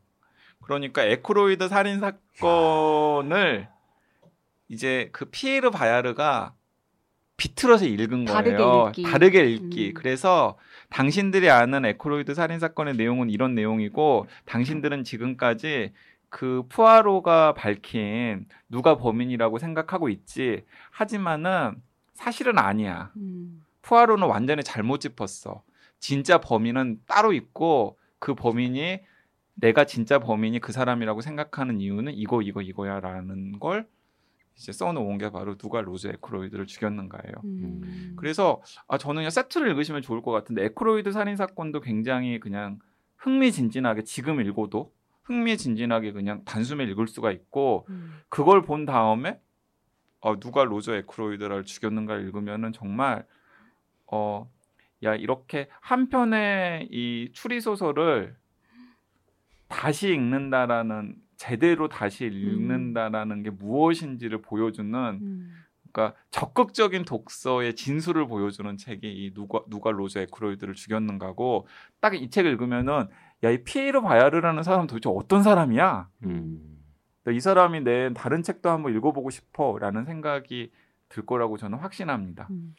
그러니까 0.61 1.03
에크로이드 1.03 1.67
살인 1.67 1.99
사건을 1.99 3.67
이제 4.69 5.09
그 5.11 5.25
피에르 5.25 5.71
바야르가 5.71 6.53
비틀어서 7.35 7.85
읽은 7.85 8.25
다르게 8.25 8.57
거예요. 8.57 8.87
읽기. 8.89 9.03
다르게 9.03 9.45
읽기. 9.45 9.87
음. 9.89 9.93
그래서 9.93 10.57
당신들이 10.89 11.49
아는 11.49 11.83
에크로이드 11.83 12.33
살인 12.33 12.59
사건의 12.59 12.95
내용은 12.95 13.29
이런 13.29 13.55
내용이고 13.55 14.27
당신들은 14.45 15.03
지금까지 15.03 15.91
그 16.29 16.63
푸아로가 16.69 17.53
밝힌 17.53 18.45
누가 18.69 18.97
범인이라고 18.97 19.59
생각하고 19.59 20.09
있지. 20.09 20.63
하지만은 20.91 21.81
사실은 22.13 22.57
아니야. 22.57 23.11
음. 23.17 23.63
푸아로는 23.83 24.27
완전히 24.27 24.63
잘못 24.63 24.99
짚었어. 24.99 25.63
진짜 25.99 26.39
범인은 26.39 27.01
따로 27.05 27.31
있고 27.33 27.99
그 28.17 28.33
범인이 28.33 28.99
내가 29.55 29.85
진짜 29.85 30.19
범인이 30.19 30.59
그 30.59 30.71
사람이라고 30.71 31.21
생각하는 31.21 31.79
이유는 31.79 32.13
이거 32.15 32.41
이거 32.41 32.61
이거야라는 32.61 33.59
걸 33.59 33.87
이제 34.55 34.71
써놓은 34.71 35.17
게 35.17 35.29
바로 35.29 35.55
누가 35.55 35.81
로저 35.81 36.07
에크로이드를 36.07 36.65
죽였는가예요. 36.67 37.33
음. 37.43 38.13
그래서 38.17 38.61
아 38.87 38.97
저는 38.97 39.29
세트를 39.29 39.69
읽으시면 39.69 40.01
좋을 40.01 40.21
것 40.21 40.31
같은데 40.31 40.65
에크로이드 40.65 41.11
살인 41.11 41.35
사건도 41.35 41.81
굉장히 41.81 42.39
그냥 42.39 42.79
흥미진진하게 43.17 44.03
지금 44.03 44.41
읽어도 44.41 44.91
흥미진진하게 45.23 46.11
그냥 46.11 46.43
단숨에 46.45 46.83
읽을 46.85 47.07
수가 47.07 47.31
있고 47.31 47.85
음. 47.89 48.19
그걸 48.29 48.61
본 48.61 48.85
다음에 48.85 49.39
어, 50.19 50.39
누가 50.39 50.63
로저 50.63 50.95
에크로이드를 50.95 51.65
죽였는가 51.65 52.15
읽으면은 52.17 52.73
정말 52.73 53.25
어, 54.13 54.47
야 55.03 55.15
이렇게 55.15 55.67
한 55.81 56.07
편의 56.09 56.87
이 56.91 57.29
추리 57.33 57.59
소설을 57.59 58.35
다시 59.67 60.13
읽는다라는 60.13 61.15
제대로 61.37 61.89
다시 61.89 62.25
읽는다라는 62.25 63.41
게 63.43 63.49
무엇인지를 63.49 64.41
보여주는 64.43 64.93
음. 65.21 65.51
그러니까 65.91 66.17
적극적인 66.31 67.05
독서의 67.05 67.75
진수를 67.75 68.27
보여주는 68.27 68.77
책이 68.77 69.11
이 69.11 69.33
누가 69.33 69.61
누가 69.67 69.91
로저 69.91 70.21
에크로이드를 70.21 70.73
죽였는가고 70.75 71.67
딱 71.99 72.13
이 72.13 72.29
책을 72.29 72.51
읽으면은 72.51 73.07
야 73.43 73.51
이 73.51 73.63
피에르 73.63 74.01
바야르라는 74.01 74.63
사람 74.63 74.87
도대체 74.87 75.09
어떤 75.09 75.43
사람이야? 75.43 76.07
음. 76.25 76.79
이 77.31 77.39
사람이 77.39 77.81
낸 77.81 78.13
다른 78.13 78.41
책도 78.43 78.69
한번 78.69 78.95
읽어보고 78.95 79.29
싶어라는 79.29 80.05
생각이 80.05 80.71
들 81.13 81.25
거라고 81.27 81.57
저는 81.57 81.77
확신합니다. 81.77 82.47
음. 82.49 82.75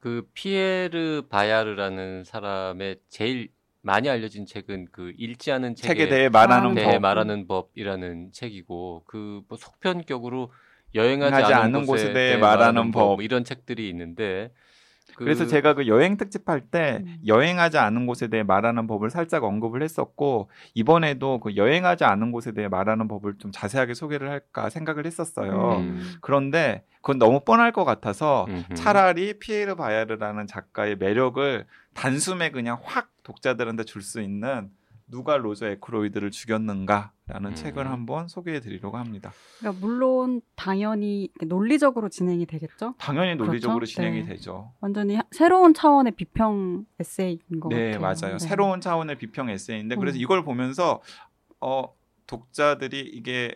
그 0.00 0.26
피에르 0.34 1.22
바야르라는 1.30 2.24
사람의 2.24 2.96
제일 3.08 3.48
많이 3.80 4.08
알려진 4.10 4.44
책은 4.44 4.88
그 4.90 5.12
읽지 5.16 5.52
않은 5.52 5.76
책에 5.76 5.88
책에 5.94 6.08
대해 6.08 6.28
말하는 6.28 6.74
네, 6.74 6.82
대해 6.82 6.94
법. 6.94 7.00
말하는 7.02 7.46
법이라는 7.46 8.32
책이고 8.32 9.04
그 9.06 9.42
뭐 9.48 9.56
속편격으로 9.56 10.52
여행하지 10.96 11.34
하지 11.34 11.54
않은, 11.54 11.86
곳에 11.86 11.86
곳에 11.86 12.04
대해 12.12 12.14
대해 12.14 12.36
말하는 12.38 12.58
말하는 12.74 12.90
법. 12.90 13.00
법, 13.00 13.14
뭐 13.16 13.22
이런 13.22 13.44
책들이 13.44 13.88
있는데 13.90 14.50
그 15.16 15.24
그래서 15.24 15.46
제가 15.46 15.72
그 15.72 15.86
여행 15.86 16.18
특집 16.18 16.48
할때 16.48 17.02
음. 17.02 17.16
여행하지 17.26 17.78
않은 17.78 18.06
곳에 18.06 18.28
대해 18.28 18.42
말하는 18.42 18.86
법을 18.86 19.08
살짝 19.08 19.44
언급을 19.44 19.82
했었고 19.82 20.50
이번에도 20.74 21.40
그 21.40 21.56
여행하지 21.56 22.04
않은 22.04 22.32
곳에 22.32 22.52
대해 22.52 22.68
말하는 22.68 23.08
법을 23.08 23.38
좀 23.38 23.50
자세하게 23.50 23.94
소개를 23.94 24.28
할까 24.28 24.68
생각을 24.68 25.06
했었어요. 25.06 25.78
음. 25.78 26.12
그런데 26.20 26.84
그건 27.00 27.18
너무 27.18 27.40
뻔할 27.40 27.72
것 27.72 27.84
같아서 27.84 28.44
음흠. 28.48 28.74
차라리 28.74 29.38
피에르 29.38 29.74
바야르라는 29.74 30.46
작가의 30.46 30.96
매력을 30.96 31.64
단숨에 31.94 32.50
그냥 32.50 32.78
확 32.82 33.08
독자들한테 33.22 33.84
줄 33.84 34.02
수 34.02 34.20
있는 34.20 34.68
누가 35.08 35.36
로저 35.36 35.66
에크로이드를 35.68 36.30
죽였는가라는 36.32 37.50
음. 37.50 37.54
책을 37.54 37.88
한번 37.88 38.26
소개해 38.26 38.60
드리려고 38.60 38.96
합니다. 38.96 39.32
그러니까 39.60 39.86
물론 39.86 40.40
당연히 40.56 41.28
논리적으로 41.46 42.08
진행이 42.08 42.46
되겠죠. 42.46 42.94
당연히 42.98 43.36
논리적으로 43.36 43.78
그렇죠? 43.78 43.92
진행이 43.94 44.22
네. 44.22 44.26
되죠. 44.30 44.72
완전히 44.80 45.14
하- 45.14 45.22
새로운 45.30 45.74
차원의 45.74 46.12
비평 46.16 46.86
에세이인 46.98 47.60
것 47.60 47.68
네, 47.68 47.92
같아요. 47.92 48.00
맞아요. 48.00 48.38
네. 48.38 48.38
새로운 48.38 48.80
차원의 48.80 49.18
비평 49.18 49.48
에세이인데 49.48 49.94
그래서 49.96 50.18
음. 50.18 50.20
이걸 50.20 50.44
보면서 50.44 51.00
어 51.60 51.84
독자들이 52.26 53.00
이게 53.00 53.54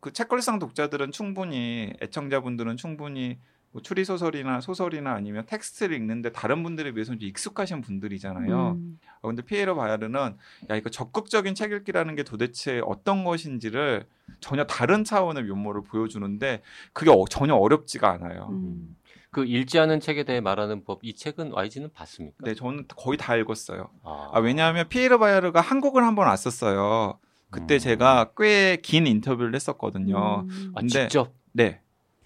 그 0.00 0.12
책걸상 0.12 0.58
독자들은 0.58 1.12
충분히 1.12 1.92
애청자분들은 2.02 2.76
충분히 2.76 3.38
뭐 3.72 3.80
추리 3.82 4.04
소설이나 4.04 4.60
소설이나 4.60 5.12
아니면 5.12 5.46
텍스트를 5.46 5.94
읽는데 5.96 6.32
다른 6.32 6.62
분들에 6.64 6.90
비해서 6.92 7.12
좀 7.12 7.22
익숙하신 7.22 7.82
분들이잖아요. 7.82 8.72
음. 8.72 8.98
어, 9.22 9.28
근데 9.28 9.42
피에르 9.42 9.76
바야르는 9.76 10.36
야 10.70 10.76
이거 10.76 10.90
적극적인 10.90 11.54
책 11.54 11.70
읽기라는 11.72 12.16
게 12.16 12.24
도대체 12.24 12.80
어떤 12.84 13.22
것인지를 13.22 14.06
전혀 14.40 14.64
다른 14.64 15.04
차원의 15.04 15.44
면모를 15.44 15.82
보여주는데 15.84 16.62
그게 16.92 17.10
어- 17.10 17.24
전혀 17.30 17.54
어렵지가 17.54 18.10
않아요. 18.10 18.48
음. 18.50 18.96
그 19.30 19.44
읽지 19.44 19.78
않은 19.78 20.00
책에 20.00 20.24
대해 20.24 20.40
말하는 20.40 20.82
법 20.84 20.98
이 21.04 21.14
책은 21.14 21.52
YG는 21.52 21.92
봤습니까? 21.92 22.36
네, 22.40 22.54
저는 22.54 22.86
거의 22.96 23.16
다 23.16 23.36
읽었어요. 23.36 23.88
아, 24.02 24.30
아, 24.32 24.40
왜냐하면 24.40 24.88
피에르 24.88 25.20
바야르가 25.20 25.60
한국을 25.60 26.02
한번 26.02 26.26
왔었어요. 26.26 27.20
그때 27.50 27.74
음. 27.74 27.78
제가 27.78 28.32
꽤 28.36 28.78
긴 28.82 29.06
인터뷰를 29.06 29.54
했었거든요. 29.54 30.40
음. 30.48 30.72
아, 30.74 30.80
근데- 30.80 31.02
직접 31.08 31.32
네. 31.52 31.80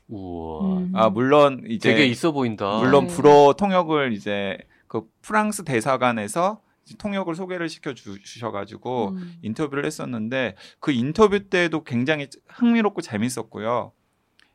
우와 0.09 0.79
음. 0.79 0.93
아 0.95 1.09
물론 1.09 1.65
이제 1.69 1.91
되게 1.91 2.07
있어 2.07 2.33
보인다. 2.33 2.79
물론 2.79 3.07
네. 3.07 3.15
불어 3.15 3.55
통역을 3.57 4.13
이제 4.13 4.59
그 4.87 5.03
프랑스 5.23 5.65
대사관에서 5.65 6.61
통역을 6.99 7.35
소개를 7.35 7.69
시켜 7.69 7.95
주, 7.95 8.23
주셔가지고 8.23 9.11
음. 9.11 9.35
인터뷰를 9.43 9.87
했었는데 9.87 10.57
그 10.81 10.93
인터뷰 10.93 11.49
때도 11.49 11.85
굉장히 11.85 12.29
흥미롭고 12.49 13.01
재밌었고요. 13.01 13.93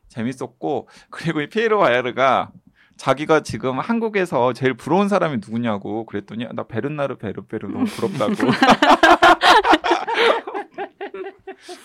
재밌었고 0.08 0.88
그리고 1.10 1.40
이 1.40 1.48
피에로 1.48 1.78
바야르가 1.80 2.52
자기가 2.96 3.42
지금 3.42 3.78
한국에서 3.78 4.52
제일 4.52 4.74
부러운 4.74 5.08
사람이 5.08 5.36
누구냐고 5.36 6.04
그랬더니 6.04 6.46
나 6.52 6.64
베르나르 6.64 7.16
베르베르 7.16 7.68
너무 7.68 7.86
부럽다고. 7.86 8.34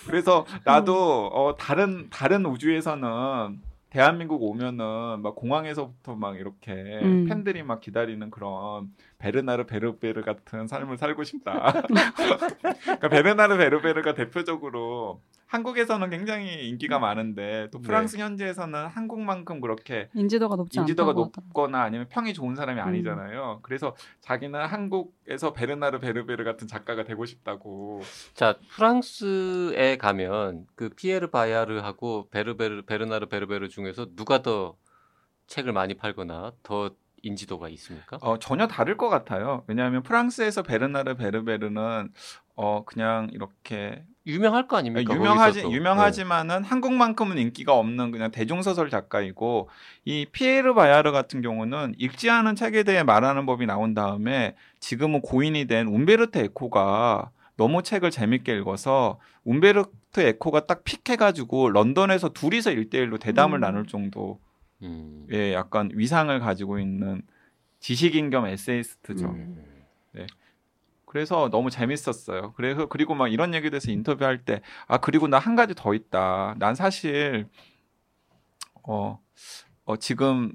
그래서 0.06 0.46
나도 0.64 1.26
어, 1.28 1.56
다른 1.56 2.08
다른 2.10 2.46
우주에서는 2.46 3.60
대한민국 3.90 4.42
오면은 4.42 5.22
막 5.22 5.36
공항에서부터 5.36 6.16
막 6.16 6.36
이렇게 6.38 6.72
음. 6.72 7.26
팬들이 7.26 7.62
막 7.62 7.80
기다리는 7.80 8.30
그런 8.30 8.92
베르나르 9.18 9.64
베르베르 9.66 10.22
같은 10.22 10.66
삶을 10.66 10.98
살고 10.98 11.24
싶다. 11.24 11.82
그러니까 12.82 13.08
베르나르 13.08 13.56
베르베르가 13.56 14.14
대표적으로 14.14 15.22
한국에서는 15.46 16.10
굉장히 16.10 16.68
인기가 16.68 16.98
많은데 16.98 17.68
또 17.70 17.78
네. 17.78 17.86
프랑스 17.86 18.16
현지에서는 18.16 18.86
한국만큼 18.88 19.60
그렇게 19.60 20.08
인지도가 20.14 20.56
높지 20.56 20.80
인지도가. 20.80 21.12
높거나 21.12 21.82
아니면 21.82 22.08
평이 22.08 22.34
좋은 22.34 22.50
음. 22.50 22.54
사람이 22.56 22.80
아니잖아요. 22.80 23.60
그래서 23.62 23.94
자기는 24.20 24.58
한국에서 24.60 25.52
베르나르 25.52 26.00
베르베르 26.00 26.44
같은 26.44 26.66
작가가 26.66 27.04
되고 27.04 27.24
싶다고. 27.24 28.02
자 28.34 28.56
프랑스에 28.70 29.96
가면 29.98 30.66
그 30.74 30.88
피에르 30.90 31.30
바야르하고 31.30 32.28
베르베르 32.30 32.82
베르나르 32.82 33.26
베르베르 33.26 33.68
중에서 33.68 34.06
누가 34.16 34.42
더 34.42 34.76
책을 35.46 35.72
많이 35.72 35.94
팔거나 35.94 36.52
더 36.64 36.90
인지도가 37.22 37.68
있습니까? 37.70 38.18
어, 38.20 38.38
전혀 38.38 38.66
다를 38.66 38.96
것 38.96 39.08
같아요. 39.08 39.64
왜냐하면 39.68 40.02
프랑스에서 40.02 40.62
베르나르 40.62 41.14
베르베르는 41.16 42.12
어 42.56 42.84
그냥 42.84 43.28
이렇게 43.32 44.04
유명할 44.26 44.66
거 44.66 44.76
아닙니까? 44.76 45.14
유명하지. 45.14 45.62
유명하지만은 45.70 46.64
한국만큼은 46.64 47.38
인기가 47.38 47.74
없는 47.74 48.10
그냥 48.10 48.30
대중 48.32 48.62
소설 48.62 48.90
작가이고 48.90 49.68
이 50.04 50.26
피에르 50.30 50.74
바야르 50.74 51.12
같은 51.12 51.40
경우는 51.40 51.94
읽지 51.96 52.28
않은 52.30 52.56
책에 52.56 52.82
대해 52.82 53.04
말하는 53.04 53.46
법이 53.46 53.66
나온 53.66 53.94
다음에 53.94 54.56
지금은 54.80 55.20
고인이 55.20 55.66
된 55.66 55.86
움베르트 55.86 56.38
에코가 56.38 57.30
너무 57.56 57.82
책을 57.82 58.10
재밌게 58.10 58.56
읽어서 58.58 59.20
움베르트 59.44 60.20
에코가 60.20 60.66
딱 60.66 60.82
픽해가지고 60.82 61.70
런던에서 61.70 62.30
둘이서 62.30 62.72
일대일로 62.72 63.18
대담을 63.18 63.58
음. 63.58 63.60
나눌 63.60 63.86
정도 63.86 64.40
네. 64.80 64.88
음. 64.88 65.26
의 65.28 65.52
약간 65.54 65.90
위상을 65.94 66.38
가지고 66.40 66.80
있는 66.80 67.22
지식인 67.78 68.30
겸 68.30 68.46
에세이스트죠. 68.46 69.26
음. 69.26 69.64
그래서 71.06 71.48
너무 71.50 71.70
재밌었어요. 71.70 72.52
그래서 72.56 72.86
그리고 72.86 73.14
막 73.14 73.28
이런 73.32 73.54
얘기도 73.54 73.76
해서 73.76 73.90
인터뷰할 73.90 74.44
때 74.44 74.60
아 74.88 74.98
그리고 74.98 75.28
나 75.28 75.38
한 75.38 75.54
가지 75.56 75.74
더 75.74 75.94
있다. 75.94 76.56
난 76.58 76.74
사실 76.74 77.48
어, 78.82 79.20
어 79.84 79.96
지금 79.96 80.52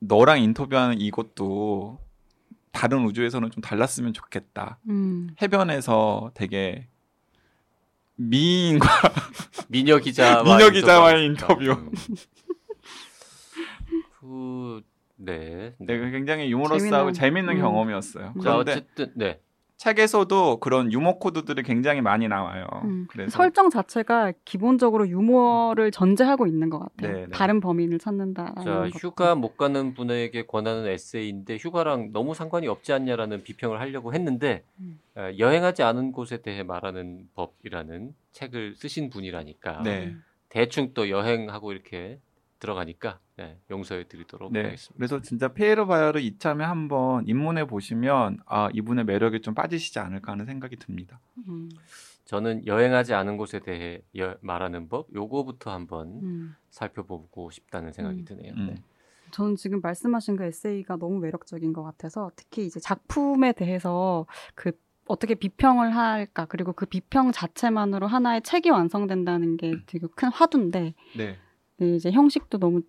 너랑 0.00 0.42
인터뷰하는 0.42 1.00
이것도 1.00 1.98
다른 2.72 3.04
우주에서는 3.06 3.50
좀 3.50 3.60
달랐으면 3.62 4.12
좋겠다. 4.12 4.78
음. 4.88 5.28
해변에서 5.40 6.32
되게 6.34 6.88
미인과 8.16 8.86
미녀 9.68 9.98
기자와 9.98 10.42
미녀 10.44 10.70
기자와의 10.70 11.24
인터뷰. 11.26 11.70
음. 11.72 11.92
그 14.20 14.82
네. 15.16 15.74
네, 15.78 16.10
굉장히 16.10 16.50
유머러스하고 16.50 17.12
재미난- 17.12 17.14
재밌는 17.14 17.56
음. 17.56 17.60
경험이었어요. 17.60 18.32
음. 18.36 18.40
자 18.40 18.52
그런데 18.52 18.72
어쨌든 18.72 19.12
네. 19.14 19.40
책에서도 19.76 20.60
그런 20.60 20.92
유머 20.92 21.18
코드들이 21.18 21.62
굉장히 21.62 22.00
많이 22.00 22.28
나와요. 22.28 22.66
음. 22.84 23.06
그래서 23.10 23.30
설정 23.30 23.70
자체가 23.70 24.32
기본적으로 24.44 25.08
유머를 25.08 25.90
전제하고 25.90 26.46
있는 26.46 26.70
것 26.70 26.78
같아요. 26.78 27.12
네, 27.12 27.20
네. 27.26 27.28
다른 27.32 27.60
범인을 27.60 27.98
찾는다. 27.98 28.54
자 28.62 28.88
휴가 28.88 29.34
못 29.34 29.56
가는 29.56 29.94
분에게 29.94 30.46
권하는 30.46 30.86
에세이인데 30.86 31.56
휴가랑 31.56 32.12
너무 32.12 32.34
상관이 32.34 32.68
없지 32.68 32.92
않냐라는 32.92 33.42
비평을 33.42 33.80
하려고 33.80 34.14
했는데 34.14 34.64
음. 34.80 35.00
어, 35.16 35.30
여행하지 35.38 35.82
않은 35.82 36.12
곳에 36.12 36.40
대해 36.40 36.62
말하는 36.62 37.28
법이라는 37.34 38.14
책을 38.32 38.76
쓰신 38.76 39.10
분이라니까 39.10 39.82
네. 39.82 40.14
대충 40.48 40.92
또 40.94 41.10
여행하고 41.10 41.72
이렇게 41.72 42.20
들어가니까 42.64 43.18
네, 43.36 43.58
용서해 43.70 44.08
드리도록 44.08 44.52
네. 44.52 44.62
하겠습니다. 44.64 44.94
그래서 44.96 45.20
진짜 45.20 45.48
피에르 45.52 45.86
바야르를 45.86 46.22
이참에 46.22 46.64
한번 46.64 47.26
입문해 47.28 47.66
보시면 47.66 48.38
아 48.46 48.70
이분의 48.72 49.04
매력에 49.04 49.40
좀 49.40 49.54
빠지시지 49.54 49.98
않을까 49.98 50.32
하는 50.32 50.46
생각이 50.46 50.76
듭니다. 50.76 51.20
음. 51.48 51.68
저는 52.24 52.66
여행하지 52.66 53.12
않은 53.12 53.36
곳에 53.36 53.60
대해 53.60 54.00
여- 54.16 54.36
말하는 54.40 54.88
법 54.88 55.08
요거부터 55.14 55.70
한번 55.70 56.20
음. 56.22 56.56
살펴보고 56.70 57.50
싶다는 57.50 57.92
생각이 57.92 58.20
음. 58.20 58.24
드네요. 58.24 58.54
음. 58.56 58.66
네. 58.68 58.74
저는 59.30 59.56
지금 59.56 59.80
말씀하신 59.82 60.36
그 60.36 60.44
에세이가 60.44 60.96
너무 60.96 61.18
매력적인 61.18 61.72
것 61.74 61.82
같아서 61.82 62.30
특히 62.36 62.64
이제 62.66 62.80
작품에 62.80 63.52
대해서 63.52 64.26
그 64.54 64.72
어떻게 65.06 65.34
비평을 65.34 65.94
할까 65.94 66.46
그리고 66.46 66.72
그 66.72 66.86
비평 66.86 67.30
자체만으로 67.32 68.06
하나의 68.06 68.40
책이 68.42 68.70
완성된다는 68.70 69.58
게 69.58 69.72
되게 69.86 70.06
큰 70.16 70.28
화두인데 70.30 70.94
네. 71.18 71.36
네, 71.78 71.96
이제 71.96 72.10
형식도 72.10 72.58
너무 72.58 72.82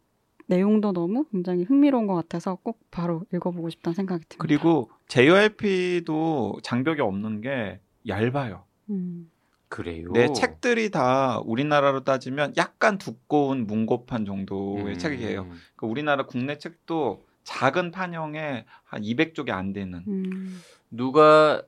내용도 0.48 0.92
너무 0.92 1.26
굉장히 1.32 1.64
흥미로운 1.64 2.08
것 2.08 2.14
같아서 2.16 2.56
꼭 2.56 2.80
바로 2.92 3.26
읽어보고 3.34 3.70
싶다는 3.70 3.96
생각이 3.96 4.26
듭니다. 4.30 4.38
그리고 4.40 4.90
JYP도 5.08 6.60
장벽이 6.62 7.02
없는 7.02 7.42
게 7.42 7.80
얇아요. 8.08 8.64
음, 8.92 9.32
그래요. 9.70 10.12
네, 10.14 10.32
책들이 10.34 10.92
다 10.92 11.40
우리나라로 11.40 12.04
따지면 12.04 12.54
약간 12.58 12.98
두꺼운 12.98 13.66
문고판 13.66 14.26
정도의 14.26 14.94
음. 14.94 14.98
책이에요. 14.98 15.50
그 15.76 15.88
우리나라 15.88 16.26
국내 16.26 16.58
책도 16.60 17.26
작은 17.44 17.92
판형에 17.92 18.66
한 18.84 19.02
200쪽이 19.02 19.50
안 19.50 19.74
되는. 19.74 20.04
음, 20.08 20.62
누가 20.92 21.64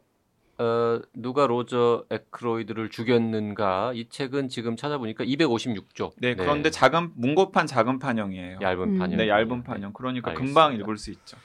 어, 0.59 0.99
누가 1.13 1.45
로저 1.45 2.05
에크로이드를 2.09 2.89
죽였는가 2.89 3.91
이 3.93 4.09
책은 4.09 4.49
지금 4.49 4.75
찾아보니까 4.75 5.23
256쪽. 5.23 6.13
네, 6.17 6.33
그런데 6.35 6.71
작은 6.71 7.11
문고판 7.15 7.67
작은 7.67 7.99
판형이에요. 7.99 8.59
얇은 8.61 8.83
음. 8.83 8.97
판형. 8.97 9.17
네, 9.17 9.29
얇은 9.29 9.63
판형. 9.63 9.93
그러니까 9.93 10.31
알겠습니다. 10.31 10.61
금방 10.61 10.79
읽을 10.79 10.97
수 10.97 11.11
있죠. 11.11 11.37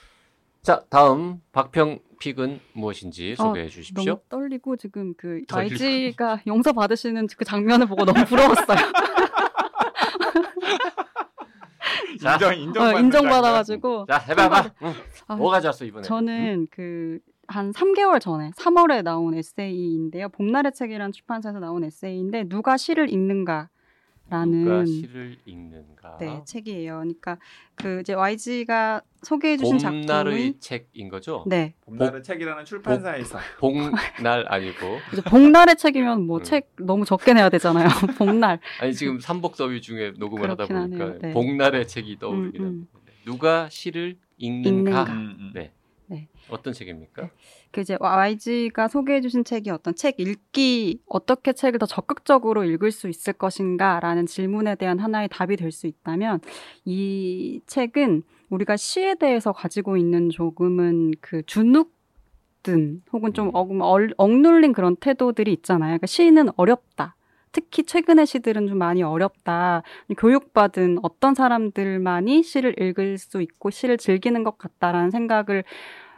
자, 0.63 0.83
다음 0.89 1.43
박평 1.53 1.99
픽은 2.21 2.61
무엇인지 2.73 3.33
어, 3.39 3.43
소개해 3.43 3.69
주십시오. 3.69 4.05
너무 4.05 4.21
떨리고 4.29 4.77
지금 4.77 5.13
그. 5.15 5.43
YG가 5.51 6.41
용서 6.47 6.73
받으시는 6.73 7.27
그 7.37 7.45
장면을 7.45 7.87
보고 7.87 8.05
너무 8.07 8.25
부러웠어요. 8.25 8.79
자, 12.23 12.33
인정 12.39 12.51
어, 12.51 12.53
인정받는 12.55 13.05
인정받아가지고 13.05 14.07
자, 14.09 14.19
해봐봐. 14.19 14.71
응. 14.83 14.95
아, 15.27 15.35
뭐 15.35 15.51
가져왔어 15.51 15.85
이번에? 15.85 16.05
저는 16.05 16.69
그 16.71 17.19
한 17.53 17.73
3개월 17.73 18.21
전에 18.21 18.51
3월에 18.53 19.03
나온 19.03 19.35
에세이인데요. 19.35 20.31
봄날의 20.31 20.73
책이라는 20.73 21.13
출판사에서 21.13 21.61
나온 21.61 21.85
에세이인데 21.85 22.49
누가 22.49 22.77
시를 22.77 23.13
읽는가 23.13 23.69
라는 24.31 24.65
누가 24.65 24.85
시를 24.87 25.37
읽는가? 25.45 26.17
네, 26.19 26.41
책이에요. 26.47 26.95
그러니까 27.01 27.37
그 27.75 28.01
이제 28.01 28.15
YG가 28.15 29.03
소개해 29.21 29.59
주신 29.59 29.77
작품이 29.77 30.07
봄날의 30.07 30.55
책인 30.59 31.11
거죠? 31.11 31.45
네. 31.47 31.75
봄날의 31.85 32.13
복, 32.13 32.23
책이라는 32.23 32.65
출판사에서 32.65 33.39
복, 33.61 33.75
날 34.23 34.47
아니고 34.49 34.99
복날의 35.27 35.77
책이면 35.77 36.27
뭐책 36.27 36.73
음. 36.81 36.87
너무 36.87 37.05
적게 37.05 37.35
내야 37.35 37.51
되잖아요. 37.51 37.89
복날. 38.17 38.59
아니 38.81 38.95
지금 38.95 39.21
삼복서위 39.21 39.83
중에 39.83 40.15
녹음을 40.17 40.49
하다 40.51 40.67
보니까 40.67 41.19
네. 41.21 41.33
복날의 41.35 41.87
책이 41.87 42.19
떠오르긴 42.19 42.63
음, 42.63 42.67
음. 42.67 42.89
누가 43.27 43.69
시를 43.69 44.17
읽는가? 44.39 44.71
읽는가. 44.71 45.13
음, 45.13 45.37
음. 45.39 45.51
네. 45.55 45.73
네. 46.13 46.29
어떤 46.51 46.75
책입니까? 46.75 47.31
그 47.71 47.81
이제 47.81 47.97
YG가 47.99 48.89
소개해주신 48.89 49.45
책이 49.45 49.71
어떤 49.71 49.95
책 49.95 50.21
읽기 50.21 51.01
어떻게 51.07 51.55
책을 51.55 51.79
더 51.79 51.87
적극적으로 51.87 52.65
읽을 52.65 52.91
수 52.93 53.09
있을 53.09 53.33
것인가라는 53.33 54.27
질문에 54.27 54.75
대한 54.75 54.99
하나의 54.99 55.29
답이 55.31 55.57
될 55.57 55.73
수 55.73 55.87
있다면 55.87 56.41
이 56.85 57.63
책은 57.67 58.25
우리가 58.51 58.77
시에 58.77 59.15
대해서 59.15 59.53
가지고 59.53 59.97
있는 59.97 60.29
조금은 60.29 61.13
그 61.21 61.43
주눅 61.47 61.91
든 62.63 63.03
혹은 63.13 63.33
좀 63.33 63.49
음. 63.49 63.55
억, 63.55 63.69
억눌린 64.17 64.73
그런 64.73 64.95
태도들이 64.95 65.53
있잖아요. 65.53 65.89
그러니까 65.89 66.07
시는 66.07 66.49
어렵다. 66.57 67.17
특히 67.53 67.83
최근의 67.85 68.27
시들은 68.27 68.67
좀 68.67 68.79
많이 68.79 69.03
어렵다. 69.03 69.83
교육받은 70.17 71.01
어떤 71.03 71.35
사람들만이 71.35 72.43
시를 72.43 72.81
읽을 72.81 73.19
수 73.19 73.43
있고 73.43 73.71
시를 73.71 73.99
즐기는 73.99 74.43
것 74.43 74.59
같다라는 74.59 75.11
생각을 75.11 75.65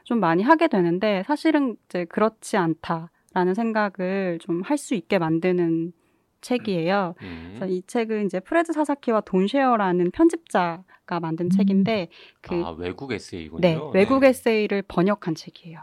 좀 0.05 0.21
많이 0.21 0.43
하게 0.43 0.69
되는데 0.69 1.23
사실은 1.27 1.77
이제 1.89 2.05
그렇지 2.07 2.57
않다라는 2.57 3.55
생각을 3.55 4.39
좀 4.41 4.63
할 4.63 4.79
수 4.79 4.95
있게 4.95 5.19
만드는 5.19 5.93
책이에요. 6.41 7.15
음. 7.23 7.55
그래서 7.57 7.73
이 7.73 7.83
책은 7.87 8.27
이제 8.27 8.39
프레드 8.39 8.73
사사키와 8.73 9.23
돈 9.23 9.49
쉐어라는 9.49 10.11
편집자가 10.11 11.21
만든 11.21 11.47
음. 11.47 11.51
책인데 11.51 12.09
그 12.43 12.55
아, 12.65 12.71
외국 12.79 13.13
에세이군요. 13.13 13.61
네, 13.61 13.79
외국 13.95 14.21
네. 14.21 14.29
에세이를 14.29 14.83
번역한 14.87 15.35
책이에요. 15.35 15.81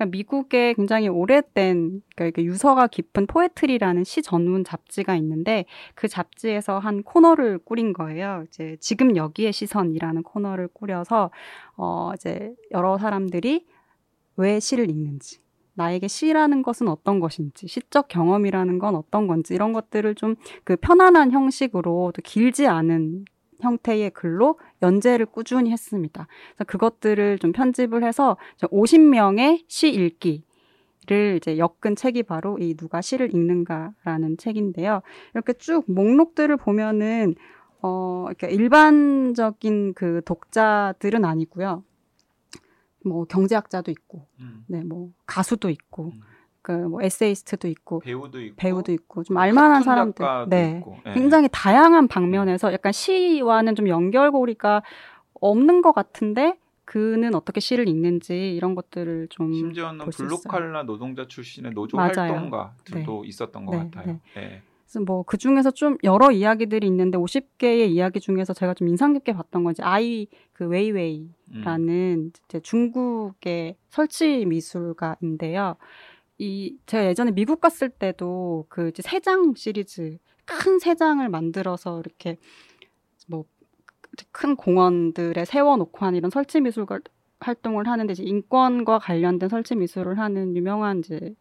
그러니까 0.00 0.06
미국에 0.06 0.72
굉장히 0.72 1.08
오래된 1.08 2.02
그러니까 2.16 2.42
유서가 2.42 2.86
깊은 2.86 3.26
포에트리라는 3.26 4.04
시 4.04 4.22
전문 4.22 4.64
잡지가 4.64 5.14
있는데 5.16 5.66
그 5.94 6.08
잡지에서 6.08 6.78
한 6.78 7.02
코너를 7.02 7.58
꾸린 7.58 7.92
거예요. 7.92 8.44
이제 8.48 8.78
지금 8.80 9.16
여기에 9.16 9.52
시선이라는 9.52 10.22
코너를 10.22 10.68
꾸려서 10.72 11.30
어 11.76 12.12
이제 12.14 12.54
여러 12.72 12.96
사람들이 12.96 13.66
왜 14.36 14.58
시를 14.58 14.88
읽는지 14.90 15.40
나에게 15.74 16.08
시라는 16.08 16.62
것은 16.62 16.88
어떤 16.88 17.20
것인지, 17.20 17.66
시적 17.66 18.08
경험이라는 18.08 18.78
건 18.78 18.96
어떤 18.96 19.26
건지, 19.26 19.54
이런 19.54 19.72
것들을 19.72 20.14
좀 20.14 20.34
그 20.64 20.76
편안한 20.76 21.30
형식으로 21.32 22.12
또 22.14 22.22
길지 22.22 22.66
않은 22.66 23.24
형태의 23.60 24.10
글로 24.10 24.58
연재를 24.82 25.26
꾸준히 25.26 25.70
했습니다. 25.70 26.26
그래서 26.56 26.64
그것들을 26.64 27.38
좀 27.38 27.52
편집을 27.52 28.04
해서 28.04 28.36
50명의 28.60 29.64
시 29.68 29.90
읽기 29.90 30.44
를 31.06 31.38
이제 31.38 31.56
엮은 31.56 31.96
책이 31.96 32.24
바로 32.24 32.58
이 32.60 32.74
누가 32.74 33.00
시를 33.00 33.34
읽는가라는 33.34 34.36
책인데요. 34.36 35.00
이렇게 35.34 35.54
쭉 35.54 35.84
목록들을 35.90 36.56
보면은 36.58 37.34
어, 37.82 38.26
이렇게 38.28 38.48
일반적인 38.50 39.94
그 39.94 40.20
독자들은 40.24 41.24
아니고요. 41.24 41.82
뭐 43.04 43.24
경제학자도 43.24 43.90
있고, 43.90 44.26
음. 44.40 44.64
네, 44.68 44.82
뭐 44.82 45.10
가수도 45.26 45.70
있고, 45.70 46.12
음. 46.14 46.20
그뭐 46.62 47.02
에세이스트도 47.02 47.68
있고 47.68 48.00
배우도 48.00 48.40
있고 48.42 48.56
배우도 48.56 48.92
있고 48.92 49.24
좀 49.24 49.36
알만한 49.36 49.82
사람들 49.82 50.26
네. 50.48 50.82
네. 51.04 51.12
굉장히 51.14 51.48
다양한 51.50 52.08
방면에서 52.08 52.72
약간 52.72 52.92
시와는 52.92 53.74
좀 53.74 53.88
연결고리가 53.88 54.82
없는 55.40 55.82
것 55.82 55.92
같은데 55.92 56.58
그는 56.84 57.34
어떻게 57.34 57.60
시를 57.60 57.88
읽는지 57.88 58.54
이런 58.54 58.74
것들을 58.74 59.28
좀 59.30 59.52
심지어는 59.52 60.06
블루칼라 60.06 60.82
노동자 60.82 61.26
출신의 61.26 61.72
노조 61.72 61.96
맞아요. 61.96 62.10
활동가들도 62.16 63.22
네. 63.22 63.28
있었던 63.28 63.64
것 63.64 63.72
네. 63.72 63.78
같아요. 63.78 64.06
네. 64.06 64.20
네. 64.34 64.62
그래서 64.84 65.04
뭐 65.04 65.22
그 65.22 65.36
중에서 65.36 65.70
좀 65.70 65.96
여러 66.02 66.32
이야기들이 66.32 66.84
있는데 66.88 67.16
50개의 67.16 67.90
이야기 67.90 68.18
중에서 68.18 68.52
제가 68.52 68.74
좀 68.74 68.88
인상 68.88 69.12
깊게 69.12 69.32
봤던 69.34 69.62
건 69.62 69.73
이제 69.73 69.82
아이 69.82 70.26
그 70.52 70.66
웨이웨이라는 70.66 72.32
음. 72.52 72.60
중국의 72.60 73.76
설치 73.88 74.44
미술가인데요. 74.46 75.76
이 76.40 76.78
제가 76.86 77.06
예전에 77.06 77.32
미국 77.32 77.60
갔을 77.60 77.90
때도 77.90 78.66
그 78.70 78.92
새장 79.02 79.54
시리즈 79.56 80.18
큰 80.46 80.78
세 80.80 80.94
장을 80.96 81.28
만들어서 81.28 82.00
이렇게 82.00 82.38
뭐 83.28 83.44
큰 84.32 84.56
공원들에 84.56 85.44
세워놓고 85.44 86.04
한 86.06 86.14
이런 86.16 86.30
설치 86.30 86.60
미술 86.60 86.86
활동을 87.40 87.88
하는데 87.88 88.12
이제 88.12 88.22
인권과 88.24 88.98
관련된 89.00 89.48
설치 89.48 89.76
미술을 89.76 90.18
하는 90.18 90.56
유명한 90.56 91.00
이제 91.00 91.34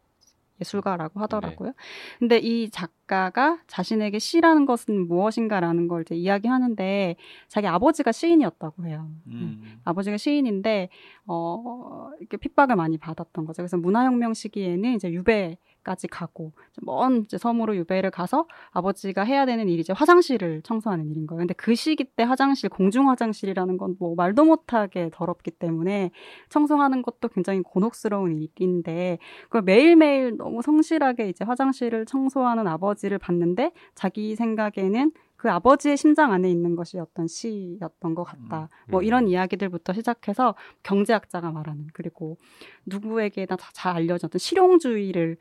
예술가라고 0.62 1.19
하더라고요. 1.19 1.69
네. 1.69 1.74
근데 2.19 2.38
이 2.38 2.69
작가가 2.69 3.60
자신에게 3.67 4.19
시라는 4.19 4.65
것은 4.65 5.08
무엇인가라는 5.08 5.88
걸 5.88 6.02
이제 6.02 6.15
이야기하는데 6.15 7.15
자기 7.48 7.67
아버지가 7.67 8.12
시인이었다고 8.12 8.86
해요. 8.86 9.10
네. 9.26 9.34
음. 9.34 9.62
네. 9.63 9.69
아버지가 9.84 10.17
시인인데 10.17 10.89
어 11.26 12.10
이렇게 12.19 12.38
핍박을 12.38 12.76
많이 12.76 12.98
받았던 12.98 13.45
거죠. 13.45 13.62
그래서 13.62 13.78
문화혁명 13.78 14.34
시기에는 14.34 14.93
이제 14.95 15.12
유배 15.12 15.58
까지 15.89 16.08
가고 16.08 16.52
먼 16.84 17.23
이제 17.23 17.39
섬으로 17.39 17.75
유배를 17.75 18.12
가서 18.12 18.45
아버지가 18.69 19.23
해야 19.23 19.47
되는 19.47 19.67
일이 19.67 19.82
이제 19.82 19.91
화장실을 19.91 20.62
청소하는 20.62 21.10
일인 21.10 21.25
거예요. 21.25 21.39
근데 21.39 21.56
그 21.56 21.73
시기 21.73 22.04
때 22.04 22.21
화장실 22.23 22.69
공중 22.69 23.10
화장실이라는 23.10 23.78
건 23.78 23.89
뭐 23.99 24.13
말도 24.15 24.45
못하게 24.45 25.10
더럽기 25.12 25.49
때문에 25.52 26.12
청소하는 26.49 27.02
것도 27.02 27.30
굉장히 27.30 27.62
곤혹스러운 27.62 28.38
일인데 28.38 29.17
그걸 29.45 29.63
매일매일 29.63 30.38
너무 30.38 30.62
성실하게 30.62 31.30
이제 31.30 31.43
화장실을 31.43 32.06
청소하는 32.06 32.67
아버지를 32.67 33.17
봤는데 33.17 33.71
자기 33.95 34.36
생각에는 34.36 35.12
그 35.39 35.49
아버지의 35.49 35.95
심장 35.95 36.34
안에 36.34 36.52
있는 36.52 36.75
것이 36.75 36.99
어떤 36.99 37.25
시였던 37.25 38.13
것 38.13 38.25
같다. 38.25 38.63
음. 38.88 38.91
뭐 38.91 39.02
이런 39.02 39.30
이야기들부터 39.30 39.93
시작해서 39.93 40.54
경제학자가 40.84 41.52
말하는 41.52 41.88
그리고 41.93 42.38
누구에게나 42.86 43.56
잘 43.73 43.95
알려졌던 43.95 44.38
실용주의를 44.38 45.38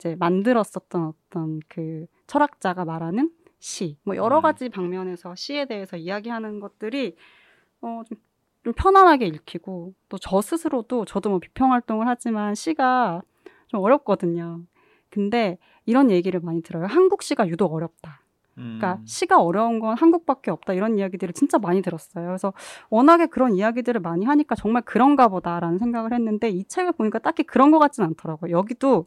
이제 0.00 0.16
만들었었던 0.18 1.12
어떤 1.28 1.60
그 1.68 2.06
철학자가 2.26 2.86
말하는 2.86 3.30
시, 3.58 3.98
뭐 4.02 4.16
여러 4.16 4.38
음. 4.38 4.42
가지 4.42 4.70
방면에서 4.70 5.34
시에 5.34 5.66
대해서 5.66 5.98
이야기하는 5.98 6.60
것들이 6.60 7.16
어, 7.82 8.02
좀, 8.08 8.16
좀 8.64 8.72
편안하게 8.72 9.26
읽히고 9.26 9.92
또 10.08 10.18
저 10.18 10.40
스스로도 10.40 11.04
저도 11.04 11.28
뭐 11.28 11.38
비평 11.38 11.72
활동을 11.72 12.08
하지만 12.08 12.54
시가 12.54 13.20
좀 13.68 13.80
어렵거든요. 13.80 14.62
근데 15.10 15.58
이런 15.84 16.10
얘기를 16.10 16.40
많이 16.40 16.62
들어요. 16.62 16.86
한국 16.86 17.22
시가 17.22 17.48
유독 17.48 17.74
어렵다. 17.74 18.22
그러니까 18.54 18.94
음. 18.94 19.06
시가 19.06 19.42
어려운 19.42 19.80
건 19.80 19.96
한국밖에 19.96 20.50
없다 20.50 20.72
이런 20.72 20.98
이야기들을 20.98 21.34
진짜 21.34 21.58
많이 21.58 21.82
들었어요. 21.82 22.26
그래서 22.26 22.52
워낙에 22.90 23.26
그런 23.26 23.54
이야기들을 23.54 24.00
많이 24.00 24.24
하니까 24.24 24.54
정말 24.54 24.82
그런가 24.82 25.28
보다라는 25.28 25.78
생각을 25.78 26.12
했는데 26.12 26.48
이 26.48 26.64
책을 26.64 26.92
보니까 26.92 27.18
딱히 27.18 27.42
그런 27.42 27.70
것 27.70 27.78
같진 27.78 28.04
않더라고요. 28.04 28.50
여기도 28.50 29.06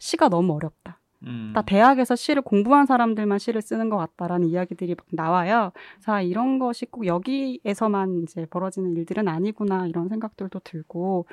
시가 0.00 0.28
너무 0.28 0.54
어렵다. 0.54 0.98
음. 1.26 1.52
나 1.54 1.62
대학에서 1.62 2.16
시를 2.16 2.42
공부한 2.42 2.86
사람들만 2.86 3.38
시를 3.38 3.60
쓰는 3.60 3.90
것 3.90 3.98
같다라는 3.98 4.48
이야기들이 4.48 4.94
막 4.94 5.06
나와요. 5.10 5.70
자, 6.00 6.22
이런 6.22 6.58
것이 6.58 6.86
꼭 6.86 7.06
여기에서만 7.06 8.22
이제 8.22 8.46
벌어지는 8.46 8.96
일들은 8.96 9.28
아니구나 9.28 9.86
이런 9.86 10.08
생각들도 10.08 10.58
들고 10.60 11.26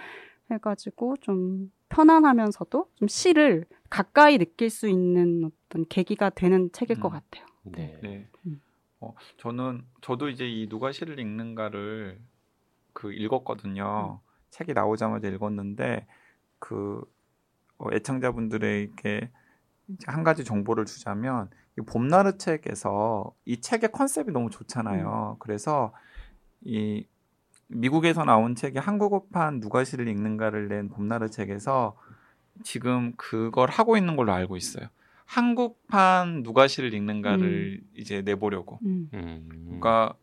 해가지고 0.52 1.16
좀 1.22 1.72
편안하면서도 1.90 2.90
좀 2.96 3.08
시를 3.08 3.66
가까이 3.90 4.38
느낄 4.38 4.70
수 4.70 4.90
있는 4.90 5.50
어떤 5.70 5.86
계기가 5.88 6.30
되는 6.30 6.70
책일 6.74 6.98
음. 6.98 7.02
것 7.02 7.10
같아요. 7.10 7.46
네. 7.64 7.98
네. 8.04 8.30
음. 8.46 8.62
어, 9.00 9.14
저는 9.38 9.86
저도 10.02 10.30
이제 10.30 10.48
이 10.50 10.68
누가 10.68 10.92
시를 10.92 11.20
읽는가를 11.20 12.20
그 12.92 13.14
읽었거든요. 13.14 14.20
음. 14.22 14.28
책이 14.50 14.74
나오자마자 14.74 15.30
읽었는데 15.30 16.06
그 16.60 17.02
어, 17.02 17.17
애청자분들에게 17.94 19.30
한 20.06 20.24
가지 20.24 20.44
정보를 20.44 20.86
주자면 20.86 21.50
이 21.78 21.82
봄나르 21.82 22.38
책에서 22.38 23.34
이 23.46 23.62
책의 23.62 23.92
컨셉이 23.92 24.32
너무 24.32 24.50
좋잖아요. 24.50 25.36
음. 25.36 25.40
그래서 25.40 25.94
이 26.62 27.06
미국에서 27.68 28.24
나온 28.24 28.56
책이 28.56 28.80
한국어판 28.80 29.60
누가 29.60 29.84
시를 29.84 30.08
읽는가를 30.08 30.68
낸 30.70 30.90
봄나르 30.90 31.30
책에서 31.30 31.98
지금 32.64 33.14
그걸 33.18 33.70
하고 33.70 33.98
있는 33.98 34.16
걸로 34.16 34.34
알고 34.34 34.58
있어요. 34.58 34.88
한국판 35.26 36.44
누가 36.44 36.68
시를 36.68 36.94
읽는가를 36.94 37.82
음. 37.82 37.90
이제 37.96 38.22
내보려고. 38.22 38.80
음. 38.86 39.10
음. 39.14 39.50
그러니까 39.66 40.16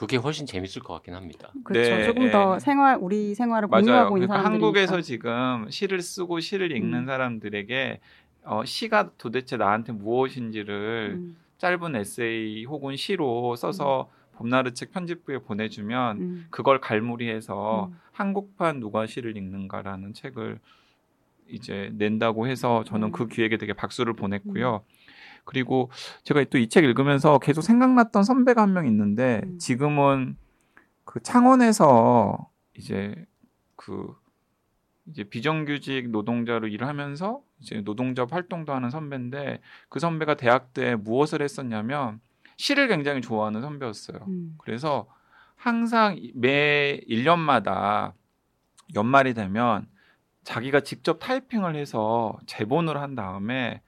그게 0.00 0.16
훨씬 0.16 0.46
재밌을 0.46 0.80
것 0.80 0.94
같긴 0.94 1.12
합니다. 1.12 1.52
그렇죠. 1.62 1.90
네, 1.90 2.06
조금 2.06 2.30
더 2.30 2.58
생활 2.58 2.96
우리 2.98 3.34
생활을 3.34 3.68
맞아요. 3.68 3.84
공유하고 3.84 4.16
있는 4.16 4.28
그러니까 4.28 4.48
한국에서 4.48 5.02
지금 5.02 5.66
시를 5.68 6.00
쓰고 6.00 6.40
시를 6.40 6.74
읽는 6.74 7.00
음. 7.00 7.04
사람들에게 7.04 8.00
어, 8.44 8.64
시가 8.64 9.10
도대체 9.18 9.58
나한테 9.58 9.92
무엇인지를 9.92 11.16
음. 11.18 11.36
짧은 11.58 11.96
에세이 11.96 12.64
혹은 12.64 12.96
시로 12.96 13.54
써서 13.56 14.08
봄나루 14.36 14.72
책 14.72 14.90
편집부에 14.90 15.40
보내주면 15.40 16.16
음. 16.16 16.46
그걸 16.48 16.80
갈무리해서 16.80 17.90
음. 17.90 17.98
한국판 18.12 18.80
누가 18.80 19.04
시를 19.04 19.36
읽는가라는 19.36 20.14
책을 20.14 20.60
이제 21.46 21.90
낸다고 21.92 22.46
해서 22.46 22.84
저는 22.84 23.08
음. 23.08 23.12
그 23.12 23.26
기획에 23.26 23.58
되게 23.58 23.74
박수를 23.74 24.14
보냈고요. 24.14 24.82
그리고 25.50 25.90
제가 26.22 26.44
또 26.44 26.58
이 26.58 26.68
책 26.68 26.84
읽으면서 26.84 27.38
계속 27.40 27.62
생각났던 27.62 28.22
선배가 28.22 28.62
한 28.62 28.70
명 28.72 28.86
있는데 28.86 29.40
음. 29.44 29.58
지금은 29.58 30.36
그 31.04 31.20
창원에서 31.20 32.48
이제 32.76 33.14
그 33.74 34.14
이제 35.06 35.24
비정규직 35.24 36.10
노동자로 36.10 36.68
일을 36.68 36.86
하면서 36.86 37.42
이제 37.60 37.80
노동자 37.82 38.24
활동도 38.30 38.72
하는 38.72 38.90
선배인데 38.90 39.60
그 39.88 39.98
선배가 39.98 40.34
대학 40.36 40.72
때 40.72 40.94
무엇을 40.94 41.42
했었냐면 41.42 42.20
시를 42.56 42.86
굉장히 42.86 43.20
좋아하는 43.20 43.60
선배였어요. 43.60 44.18
음. 44.28 44.54
그래서 44.58 45.06
항상 45.56 46.16
매 46.34 47.00
1년마다 47.08 48.12
연말이 48.94 49.34
되면 49.34 49.86
자기가 50.44 50.80
직접 50.80 51.18
타이핑을 51.18 51.74
해서 51.74 52.38
제본을 52.46 52.96
한 52.98 53.16
다음에 53.16 53.82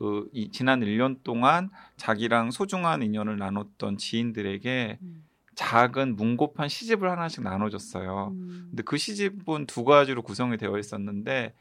그 0.00 0.30
이 0.32 0.50
지난 0.50 0.80
1년 0.80 1.22
동안 1.22 1.68
자기랑 1.98 2.52
소중한 2.52 3.02
인연을 3.02 3.36
나눴던 3.36 3.98
지인들에게 3.98 4.98
음. 5.02 5.24
작은 5.54 6.16
문고판 6.16 6.70
시집을 6.70 7.10
하나씩 7.10 7.42
나눠줬어요. 7.42 8.28
음. 8.32 8.66
근데 8.70 8.82
그 8.82 8.96
시집은 8.96 9.66
두 9.66 9.84
가지로 9.84 10.22
구성이 10.22 10.56
되어 10.56 10.78
있었는데 10.78 11.54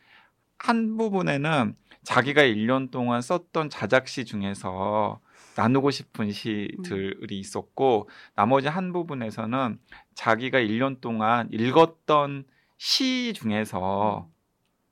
한 0.58 0.96
부분에는 0.96 1.76
자기가 2.04 2.44
1년 2.44 2.92
동안 2.92 3.22
썼던 3.22 3.70
자작시 3.70 4.24
중에서 4.24 5.20
나누고 5.58 5.92
싶은 5.92 6.32
시들이 6.32 7.40
있었고 7.40 8.10
나머지 8.36 8.70
한 8.70 8.94
부분에서는 8.94 9.80
자기가 10.16 10.60
1년 10.60 11.02
동안 11.02 11.50
읽었던 11.52 12.46
시 12.78 13.34
중에서 13.34 14.30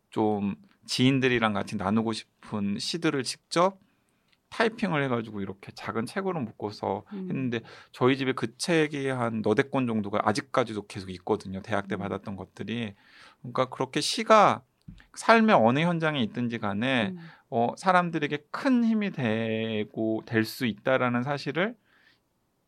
좀 0.09 0.55
지인들이랑 0.87 1.53
같이 1.53 1.75
나누고 1.75 2.13
싶은 2.13 2.79
시들을 2.79 3.23
직접 3.23 3.79
타이핑을 4.49 5.03
해가지고 5.03 5.41
이렇게 5.41 5.71
작은 5.73 6.05
책으로 6.05 6.39
묶어서 6.39 7.03
음. 7.13 7.27
했는데 7.29 7.59
저희 7.91 8.17
집에 8.17 8.31
그 8.31 8.55
책이 8.57 9.07
한 9.09 9.41
너댓 9.41 9.71
권 9.71 9.87
정도가 9.87 10.21
아직까지도 10.23 10.87
계속 10.87 11.09
있거든요. 11.11 11.61
대학 11.61 11.87
때 11.87 11.95
음. 11.95 11.99
받았던 11.99 12.37
것들이. 12.37 12.93
그러니까 13.41 13.65
그렇게 13.65 13.99
시가 14.01 14.63
삶의 15.15 15.55
어느 15.55 15.79
현장에 15.79 16.21
있든지 16.23 16.59
간에 16.59 17.09
음. 17.09 17.19
어, 17.49 17.73
사람들에게 17.77 18.45
큰 18.51 18.85
힘이 18.85 19.11
되고 19.11 20.23
될 20.25 20.45
수 20.45 20.65
있다라는 20.65 21.23
사실을 21.23 21.75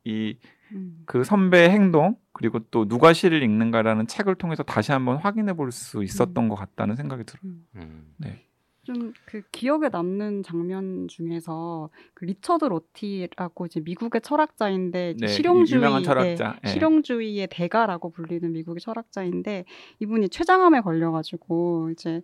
이 0.04 0.38
음. 0.74 1.04
그 1.06 1.24
선배의 1.24 1.70
행동 1.70 2.16
그리고 2.34 2.60
또 2.72 2.88
누가 2.88 3.14
시를 3.14 3.44
읽는가라는 3.44 4.08
책을 4.08 4.36
통해서 4.36 4.64
다시 4.64 4.92
한번 4.92 5.18
확인해 5.18 5.54
볼 5.54 5.72
수 5.72 6.04
있었던 6.04 6.46
음. 6.46 6.50
것 6.50 6.56
같다는 6.56 6.96
생각이 6.96 7.24
들어요. 7.24 7.42
음. 7.44 7.66
음. 7.76 8.14
좀그 8.84 9.44
기억에 9.52 9.90
남는 9.90 10.44
장면 10.44 11.08
중에서 11.08 11.90
그 12.14 12.26
리처드 12.26 12.66
로티라고 12.66 13.66
이제 13.68 13.80
미국의 13.82 14.22
철학자인데 14.22 15.16
네, 15.20 15.28
실용주의 15.28 16.04
철학자. 16.04 16.60
예. 16.64 16.68
실용주의의 16.70 17.48
대가라고 17.52 18.10
불리는 18.12 18.52
미국의 18.52 18.82
철학자인데 18.82 19.66
이분이 20.00 20.30
췌장암에 20.30 20.82
걸려가지고 20.82 21.92
이제 21.92 22.22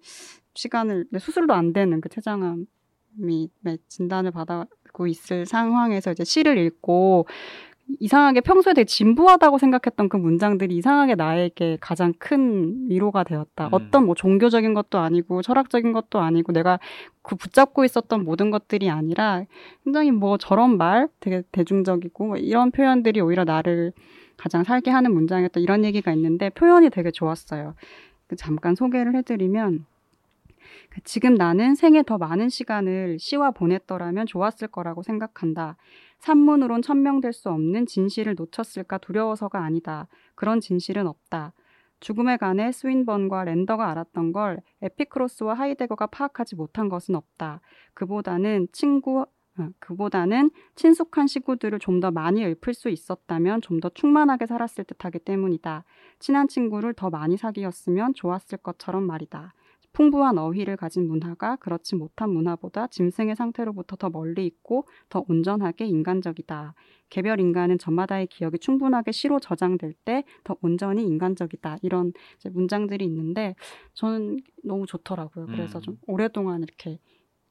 시간을 0.55 1.05
네, 1.11 1.19
수술도 1.19 1.53
안 1.53 1.73
되는 1.73 2.01
그 2.01 2.09
췌장암이 2.09 2.65
네, 3.61 3.77
진단을 3.87 4.31
받고 4.31 5.07
있을 5.07 5.45
상황에서 5.45 6.11
이제 6.11 6.23
시를 6.23 6.57
읽고 6.57 7.27
이상하게 7.99 8.41
평소에 8.41 8.73
되게 8.73 8.85
진부하다고 8.85 9.57
생각했던 9.57 10.09
그 10.09 10.17
문장들이 10.17 10.75
이상하게 10.75 11.15
나에게 11.15 11.77
가장 11.79 12.13
큰 12.17 12.89
위로가 12.89 13.23
되었다. 13.23 13.67
음. 13.67 13.69
어떤 13.73 14.05
뭐 14.05 14.15
종교적인 14.15 14.73
것도 14.73 14.97
아니고 14.97 15.41
철학적인 15.41 15.91
것도 15.91 16.19
아니고 16.19 16.51
내가 16.51 16.79
그 17.21 17.35
붙잡고 17.35 17.85
있었던 17.85 18.23
모든 18.23 18.51
것들이 18.51 18.89
아니라 18.89 19.43
굉장히 19.83 20.11
뭐 20.11 20.37
저런 20.37 20.77
말 20.77 21.07
되게 21.19 21.43
대중적이고 21.51 22.25
뭐 22.25 22.37
이런 22.37 22.71
표현들이 22.71 23.21
오히려 23.21 23.43
나를 23.43 23.93
가장 24.37 24.63
살게 24.63 24.91
하는 24.91 25.13
문장이었다. 25.13 25.59
이런 25.59 25.85
얘기가 25.85 26.11
있는데 26.13 26.49
표현이 26.49 26.89
되게 26.89 27.11
좋았어요. 27.11 27.75
그 28.27 28.35
잠깐 28.35 28.75
소개를 28.75 29.15
해드리면 29.15 29.85
그 30.89 31.01
지금 31.03 31.35
나는 31.35 31.75
생에 31.75 32.03
더 32.03 32.17
많은 32.17 32.49
시간을 32.49 33.19
시와 33.19 33.51
보냈더라면 33.51 34.25
좋았을 34.25 34.67
거라고 34.67 35.03
생각한다. 35.03 35.77
산문으론 36.25 36.81
천명될 36.81 37.33
수 37.33 37.49
없는 37.49 37.85
진실을 37.85 38.33
놓쳤을까 38.35 38.97
두려워서가 38.97 39.63
아니다. 39.63 40.07
그런 40.33 40.59
진실은 40.59 41.05
없다. 41.05 41.53
죽음에 41.99 42.37
관해 42.37 42.71
스윈번과 42.71 43.43
랜더가 43.45 43.89
알았던 43.91 44.31
걸 44.31 44.59
에피크로스와 44.81 45.53
하이데거가 45.53 46.07
파악하지 46.07 46.55
못한 46.55 46.89
것은 46.89 47.13
없다. 47.15 47.61
그보다는 47.93 48.67
친구 48.71 49.25
어, 49.57 49.69
그보다는 49.79 50.49
친숙한 50.75 51.27
시구들을 51.27 51.77
좀 51.79 51.99
더 52.01 52.09
많이 52.11 52.43
읊을 52.43 52.73
수 52.73 52.89
있었다면 52.89 53.61
좀 53.61 53.79
더 53.79 53.89
충만하게 53.89 54.47
살았을 54.47 54.83
듯하기 54.85 55.19
때문이다. 55.19 55.83
친한 56.19 56.47
친구를 56.47 56.93
더 56.95 57.09
많이 57.11 57.37
사귀었으면 57.37 58.15
좋았을 58.15 58.57
것처럼 58.57 59.03
말이다. 59.03 59.53
풍부한 59.95 60.37
어휘를 60.37 60.75
가진 60.77 61.07
문화가 61.07 61.55
그렇지 61.55 61.95
못한 61.95 62.29
문화보다 62.29 62.87
짐승의 62.87 63.35
상태로부터 63.35 63.95
더 63.95 64.09
멀리 64.09 64.45
있고 64.45 64.85
더 65.09 65.23
온전하게 65.27 65.85
인간적이다. 65.85 66.75
개별 67.09 67.39
인간은 67.39 67.77
저마다의 67.77 68.27
기억이 68.27 68.59
충분하게 68.59 69.11
시로 69.11 69.39
저장될 69.39 69.93
때 70.05 70.23
더 70.43 70.55
온전히 70.61 71.05
인간적이다. 71.05 71.77
이런 71.81 72.13
문장들이 72.51 73.05
있는데 73.05 73.55
저는 73.93 74.37
너무 74.63 74.85
좋더라고요. 74.85 75.47
그래서 75.47 75.79
음. 75.79 75.81
좀 75.81 75.97
오랫동안 76.07 76.61
이렇게 76.61 76.99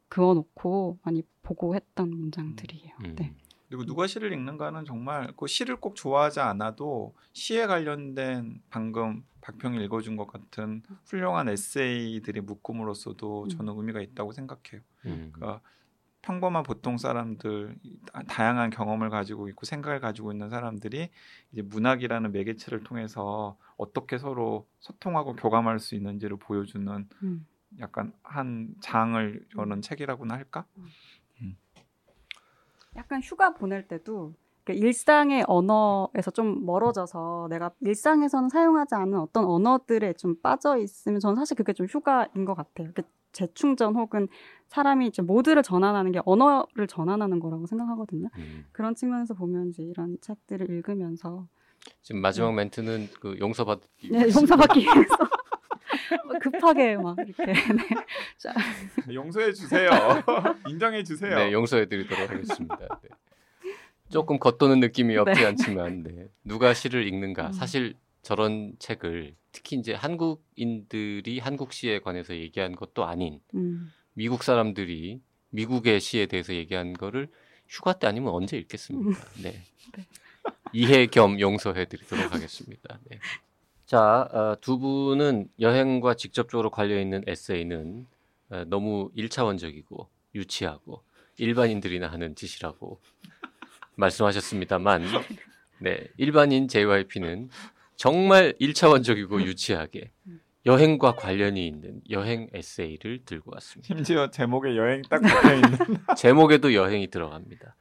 그어놓고 0.09 0.99
많이 1.03 1.23
보고 1.43 1.75
했던 1.75 2.11
문장들이에요. 2.11 2.95
음. 3.05 3.17
네. 3.17 3.35
그리고 3.75 3.85
누가 3.87 4.07
시를 4.07 4.33
읽는가는 4.33 4.85
정말 4.85 5.33
그 5.37 5.49
시를 5.49 5.77
꼭 5.77 5.97
좋아하지 5.97 6.39
않아도 6.39 7.13
시에 7.33 7.67
관련된 7.67 8.63
방금 8.71 9.25
박평이 9.41 9.83
읽어준 9.85 10.17
것 10.17 10.29
같은 10.29 10.83
훌륭한 11.07 11.49
에세이들의 11.49 12.43
묶음으로서도 12.45 13.45
음. 13.45 13.49
저는 13.49 13.75
의미가 13.77 14.01
있다고 14.01 14.31
생각해요. 14.33 14.81
음. 15.07 15.31
그러니까 15.33 15.61
평범한 16.23 16.63
보통 16.63 16.97
사람들 16.97 17.77
다- 18.13 18.23
다양한 18.29 18.71
경험을 18.71 19.11
가지고 19.11 19.49
있고 19.49 19.67
생각을 19.67 19.99
가지고 20.01 20.31
있는 20.31 20.49
사람들이 20.51 21.11
이제 21.53 21.63
문학이라는 21.63 22.31
매개체를 22.33 22.85
통해서 22.85 23.59
어떻게 23.77 24.19
서로 24.19 24.67
소통하고 24.79 25.35
교감할 25.35 25.81
수 25.81 25.97
있는지를 25.97 26.37
보여주는 26.39 27.09
음. 27.25 27.47
약간 27.81 28.13
한 28.23 28.73
장을 28.81 29.45
여는 29.59 29.83
책이라고나 29.83 30.35
할까? 30.35 30.65
약간 32.97 33.21
휴가 33.23 33.55
보낼 33.55 33.87
때도 33.89 34.35
일상의 34.69 35.45
언어에서 35.47 36.31
좀 36.33 36.65
멀어져서 36.65 37.49
내가 37.51 37.71
일상에서는 37.81 38.49
사용하지 38.49 38.95
않은 38.95 39.19
어떤 39.19 39.45
언어들에 39.45 40.15
좀 40.15 40.37
빠져 40.41 40.79
있으면 40.79 41.21
저는 41.21 41.37
사실 41.37 41.57
그게 41.57 41.73
좀 41.75 41.87
휴가인 41.87 42.45
것 42.47 42.55
같아요. 42.55 42.91
재충전 43.33 43.97
혹은 43.97 44.29
사람이 44.69 45.09
이제 45.09 45.21
모드를 45.21 45.63
전환하는 45.63 46.13
게 46.13 46.21
언어를 46.25 46.87
전환하는 46.87 47.41
거라고 47.41 47.67
생각하거든요. 47.67 48.29
음. 48.39 48.65
그런 48.73 48.95
측면에서 48.95 49.35
보면 49.35 49.71
이제 49.71 49.83
이런 49.83 50.17
책들을 50.21 50.71
읽으면서 50.71 51.47
지금 52.01 52.23
마지막 52.23 52.55
멘트는 52.55 53.09
그 53.21 53.37
용서받기 53.39 54.11
네, 54.11 54.23
용서받기 54.23 54.81
위해서 54.81 55.17
막 55.19 55.31
급하게 56.41 56.97
막 56.97 57.17
이렇게 57.19 57.45
네. 57.53 57.89
자, 58.39 58.55
용서해 59.13 59.53
주세요. 59.53 59.91
인정해 60.69 61.03
주세요. 61.03 61.37
네, 61.37 61.53
용서해 61.53 61.87
드리도록 61.87 62.31
하겠습니다. 62.31 62.79
네. 63.03 63.09
조금 64.11 64.39
겉도는 64.39 64.81
느낌이 64.81 65.17
없지 65.17 65.41
네. 65.41 65.47
않지만 65.47 66.03
네. 66.03 66.29
누가 66.45 66.75
시를 66.75 67.07
읽는가 67.07 67.49
음. 67.49 67.53
사실 67.53 67.95
저런 68.23 68.73
책을 68.79 69.35
특히 69.53 69.77
이제 69.77 69.95
한국인들이 69.95 71.39
한국 71.39 71.73
시에 71.73 72.01
관해서 72.01 72.35
얘기한 72.35 72.75
것도 72.75 73.05
아닌 73.05 73.41
음, 73.55 73.93
미국 74.15 74.43
사람들이 74.43 75.21
미국의 75.51 76.01
시에 76.01 76.27
대해서 76.27 76.55
얘기한 76.55 76.95
거를 76.95 77.29
휴가 77.69 77.93
때 77.93 78.07
아니면 78.07 78.33
언제 78.33 78.57
읽겠습니까? 78.59 79.25
네. 79.43 79.63
네. 79.97 80.07
이해 80.73 81.07
겸 81.07 81.39
용서해 81.41 81.87
드리도록 81.87 82.33
하겠습니다. 82.33 82.99
네. 83.05 83.19
자, 83.87 84.29
어, 84.33 84.57
두 84.61 84.79
분은 84.79 85.49
여행과 85.61 86.15
직접적으로 86.15 86.71
관련 86.71 87.01
있는 87.01 87.23
에세이는 87.27 88.07
어, 88.51 88.65
너무 88.67 89.11
일차원적이고 89.15 90.09
유치하고 90.35 91.03
일반인들이나 91.37 92.09
하는 92.09 92.35
짓이라고 92.35 93.01
말씀하셨습니다만, 93.97 95.05
네, 95.79 96.07
일반인 96.17 96.67
JYP는 96.69 97.51
정말 97.97 98.55
일차원적이고 98.59 99.43
유치하게 99.43 100.11
여행과 100.67 101.15
관련이 101.17 101.67
있는 101.67 102.01
여행 102.11 102.49
에세이를 102.55 103.25
들고 103.27 103.53
왔습니다. 103.55 103.95
심지어 103.95 104.31
제목에 104.31 104.77
여행 104.77 105.03
딱 105.03 105.21
붙어 105.21 105.55
있는 105.55 105.79
제목에도 106.17 106.73
여행이 106.73 107.09
들어갑니다. 107.09 107.77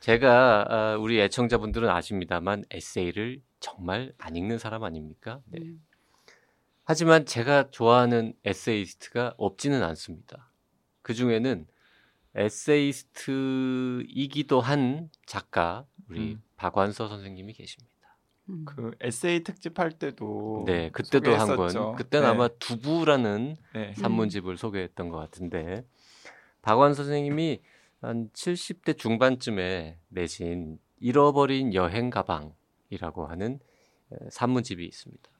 제가 0.00 0.66
아, 0.68 0.96
우리 0.96 1.20
애청자분들은 1.20 1.88
아십니다만 1.88 2.64
에세이를 2.70 3.40
정말 3.64 4.12
안 4.18 4.36
읽는 4.36 4.58
사람 4.58 4.84
아닙니까? 4.84 5.40
네. 5.46 5.60
음. 5.62 5.82
하지만 6.84 7.24
제가 7.24 7.70
좋아하는 7.70 8.34
에세이스트가 8.44 9.36
없지는 9.38 9.82
않습니다. 9.82 10.50
그 11.00 11.14
중에는 11.14 11.66
에세이스트이기도 12.34 13.30
한 14.60 15.08
작가 15.24 15.86
우리 16.10 16.34
음. 16.34 16.42
박완서 16.56 17.08
선생님이 17.08 17.54
계십니다. 17.54 17.94
음. 18.50 18.66
그 18.66 18.90
에세이 19.00 19.42
특집 19.44 19.78
할 19.78 19.92
때도 19.92 20.64
네, 20.66 20.90
그때도 20.90 21.34
한. 21.34 21.56
권. 21.56 21.96
그때는 21.96 22.26
네. 22.26 22.30
아마 22.34 22.48
두부라는 22.48 23.56
네. 23.72 23.94
산문집을 23.94 24.58
소개했던 24.58 25.08
것 25.08 25.16
같은데 25.16 25.86
박완 26.60 26.92
선생님이 26.92 27.62
한 28.02 28.28
70대 28.34 28.98
중반쯤에 28.98 30.00
내신 30.08 30.78
잃어버린 30.98 31.72
여행 31.72 32.10
가방이라 32.10 32.63
고 33.10 33.26
하는 33.26 33.60
에, 34.12 34.16
산문집이 34.30 34.84
있습니다. 34.84 35.30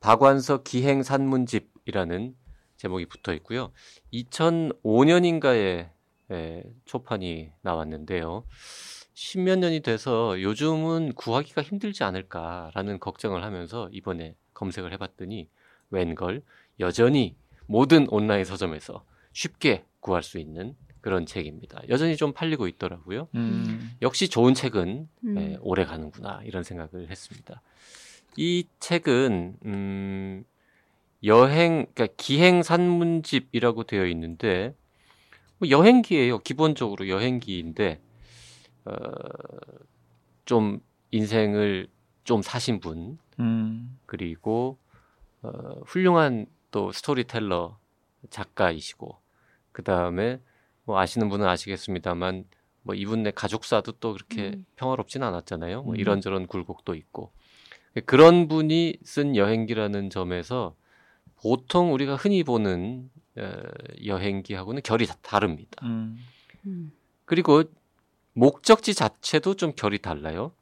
박완서 0.00 0.62
기행 0.62 1.02
산문집이라는 1.02 2.34
제목이 2.76 3.06
붙어 3.06 3.32
있고요. 3.34 3.72
2005년인가에 4.12 5.90
초판이 6.84 7.50
나왔는데요. 7.62 8.44
십몇 9.14 9.58
년이 9.58 9.80
돼서 9.80 10.40
요즘은 10.40 11.14
구하기가 11.14 11.62
힘들지 11.62 12.04
않을까라는 12.04 13.00
걱정을 13.00 13.42
하면서 13.42 13.88
이번에 13.90 14.36
검색을 14.54 14.92
해봤더니 14.92 15.50
웬걸 15.90 16.42
여전히 16.78 17.36
모든 17.66 18.06
온라인 18.10 18.44
서점에서 18.44 19.04
쉽게 19.32 19.84
구할 20.00 20.22
수 20.22 20.38
있는 20.38 20.76
그런 21.00 21.26
책입니다. 21.26 21.82
여전히 21.88 22.16
좀 22.16 22.32
팔리고 22.32 22.66
있더라고요. 22.68 23.28
음. 23.34 23.92
역시 24.02 24.28
좋은 24.28 24.54
책은 24.54 25.08
음. 25.24 25.38
예, 25.38 25.58
오래 25.60 25.84
가는구나 25.84 26.40
이런 26.44 26.62
생각을 26.62 27.10
했습니다. 27.10 27.62
이 28.36 28.66
책은 28.80 29.56
음, 29.64 30.44
여행, 31.24 31.86
그러니까 31.94 32.06
기행 32.16 32.62
산문집이라고 32.62 33.84
되어 33.84 34.06
있는데 34.06 34.74
뭐 35.58 35.68
여행기예요. 35.68 36.38
기본적으로 36.40 37.08
여행기인데 37.08 38.00
어, 38.84 38.92
좀 40.44 40.80
인생을 41.10 41.88
좀 42.24 42.42
사신 42.42 42.80
분 42.80 43.18
음. 43.40 43.98
그리고 44.06 44.78
어, 45.42 45.50
훌륭한 45.86 46.46
또 46.70 46.92
스토리텔러 46.92 47.78
작가이시고 48.30 49.18
그 49.72 49.82
다음에 49.82 50.40
뭐 50.88 50.98
아시는 50.98 51.28
분은 51.28 51.46
아시겠습니다만 51.46 52.44
뭐 52.80 52.94
이분네 52.94 53.32
가족사도 53.32 53.92
또 54.00 54.14
그렇게 54.14 54.52
음. 54.54 54.64
평화롭진 54.76 55.22
않았잖아요. 55.22 55.82
뭐 55.82 55.92
음. 55.94 56.00
이런저런 56.00 56.46
굴곡도 56.46 56.94
있고 56.94 57.30
그런 58.06 58.48
분이 58.48 58.96
쓴 59.04 59.36
여행기라는 59.36 60.08
점에서 60.08 60.74
보통 61.42 61.92
우리가 61.92 62.16
흔히 62.16 62.42
보는 62.42 63.10
어, 63.36 63.52
여행기하고는 64.06 64.80
결이 64.82 65.06
다- 65.06 65.16
다릅니다. 65.20 65.84
음. 65.84 66.16
음. 66.64 66.90
그리고 67.26 67.64
목적지 68.32 68.94
자체도 68.94 69.56
좀 69.56 69.72
결이 69.76 69.98
달라요. 69.98 70.52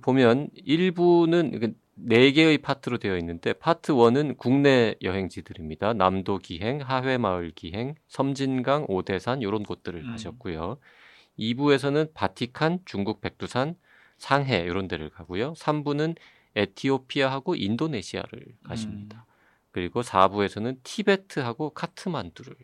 보면 0.00 0.48
일부는 0.54 1.74
네 1.98 2.30
개의 2.30 2.58
파트로 2.58 2.98
되어 2.98 3.16
있는데 3.16 3.54
파트 3.54 3.92
1은 3.92 4.36
국내 4.36 4.94
여행지들입니다. 5.02 5.94
남도 5.94 6.38
기행, 6.38 6.80
하회 6.82 7.16
마을 7.16 7.50
기행, 7.54 7.94
섬진강, 8.08 8.86
오대산 8.88 9.40
이런 9.40 9.62
곳들을 9.62 10.00
음. 10.04 10.10
가셨고요. 10.10 10.78
2부에서는 11.38 12.12
바티칸, 12.12 12.80
중국 12.84 13.20
백두산, 13.22 13.76
상해 14.18 14.60
이런 14.60 14.88
데를 14.88 15.08
가고요. 15.08 15.54
3부는 15.54 16.16
에티오피아하고 16.54 17.54
인도네시아를 17.54 18.56
가십니다. 18.64 19.26
그리고 19.72 20.02
4부에서는 20.02 20.78
티베트하고 20.82 21.70
카트만두를 21.70 22.54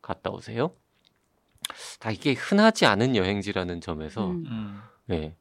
갔다 0.00 0.30
오세요. 0.30 0.74
다 2.00 2.10
이게 2.10 2.32
흔하지 2.32 2.86
않은 2.86 3.16
여행지라는 3.16 3.80
점에서 3.80 4.30
음. 4.30 4.44
음. 4.46 4.80
네. 5.06 5.36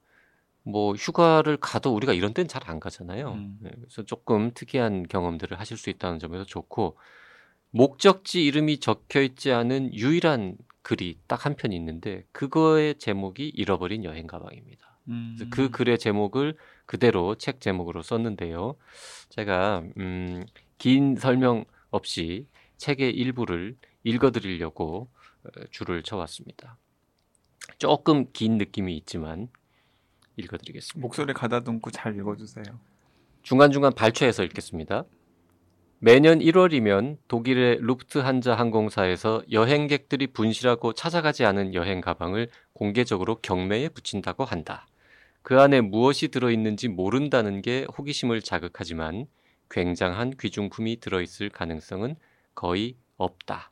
뭐 0.69 0.93
휴가를 0.95 1.57
가도 1.57 1.93
우리가 1.95 2.13
이런 2.13 2.33
데는 2.33 2.47
잘 2.47 2.61
안 2.69 2.79
가잖아요. 2.81 3.31
음. 3.33 3.57
네, 3.61 3.71
그래서 3.75 4.03
조금 4.03 4.51
특이한 4.53 5.07
경험들을 5.07 5.57
하실 5.59 5.77
수 5.77 5.89
있다는 5.89 6.19
점에서 6.19 6.43
좋고 6.45 6.97
목적지 7.71 8.43
이름이 8.45 8.79
적혀 8.79 9.21
있지 9.21 9.51
않은 9.51 9.93
유일한 9.93 10.57
글이 10.81 11.19
딱 11.27 11.45
한 11.45 11.55
편 11.55 11.71
있는데 11.73 12.23
그거의 12.31 12.95
제목이 12.95 13.49
잃어버린 13.49 14.03
여행 14.03 14.27
가방입니다. 14.27 14.99
음. 15.09 15.35
그래서 15.37 15.49
그 15.55 15.69
글의 15.69 15.99
제목을 15.99 16.55
그대로 16.85 17.35
책 17.35 17.61
제목으로 17.61 18.01
썼는데요. 18.01 18.75
제가 19.29 19.83
음, 19.97 20.45
긴 20.77 21.15
설명 21.15 21.65
없이 21.91 22.47
책의 22.77 23.11
일부를 23.15 23.77
읽어드리려고 24.03 25.09
어, 25.43 25.49
줄을 25.71 26.03
쳐왔습니다. 26.03 26.77
조금 27.77 28.31
긴 28.33 28.57
느낌이 28.57 28.95
있지만 28.97 29.49
읽어드리겠습니다. 30.37 30.99
목소리 31.01 31.33
가다듬고 31.33 31.91
잘 31.91 32.15
읽어주세요. 32.15 32.63
중간중간 33.43 33.93
발췌해서 33.93 34.43
읽겠습니다. 34.43 35.05
매년 35.99 36.39
1월이면 36.39 37.17
독일의 37.27 37.79
루프트한자 37.81 38.53
항공사에서 38.53 39.41
여행객들이 39.51 40.27
분실하고 40.27 40.93
찾아가지 40.93 41.43
않은 41.43 41.73
여행 41.73 42.01
가방을 42.01 42.49
공개적으로 42.73 43.39
경매에 43.41 43.89
붙인다고 43.89 44.45
한다. 44.45 44.85
그 45.41 45.59
안에 45.59 45.81
무엇이 45.81 46.27
들어있는지 46.27 46.87
모른다는 46.87 47.61
게 47.61 47.87
호기심을 47.97 48.41
자극하지만 48.41 49.25
굉장한 49.71 50.33
귀중품이 50.39 50.99
들어있을 50.99 51.49
가능성은 51.49 52.15
거의 52.53 52.95
없다. 53.17 53.71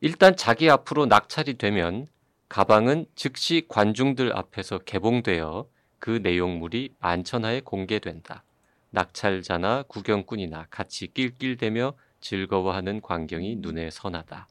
일단 0.00 0.36
자기 0.36 0.68
앞으로 0.68 1.06
낙찰이 1.06 1.54
되면 1.54 2.06
가방은 2.48 3.06
즉시 3.14 3.64
관중들 3.68 4.36
앞에서 4.36 4.78
개봉되어 4.78 5.66
그 5.98 6.20
내용물이 6.22 6.90
만천하에 7.00 7.60
공개된다. 7.60 8.44
낙찰자나 8.90 9.84
구경꾼이나 9.88 10.66
같이 10.70 11.08
낄낄대며 11.08 11.94
즐거워하는 12.20 13.00
광경이 13.00 13.56
눈에 13.56 13.90
선하다. 13.90 14.46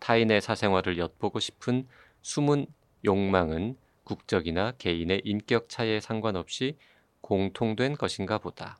타인의 0.00 0.40
사생활을 0.40 0.98
엿보고 0.98 1.38
싶은 1.40 1.86
숨은 2.22 2.66
욕망은 3.04 3.76
국적이나 4.04 4.72
개인의 4.78 5.22
인격 5.24 5.68
차이에 5.68 6.00
상관없이 6.00 6.76
공통된 7.20 7.96
것인가 7.96 8.38
보다. 8.38 8.78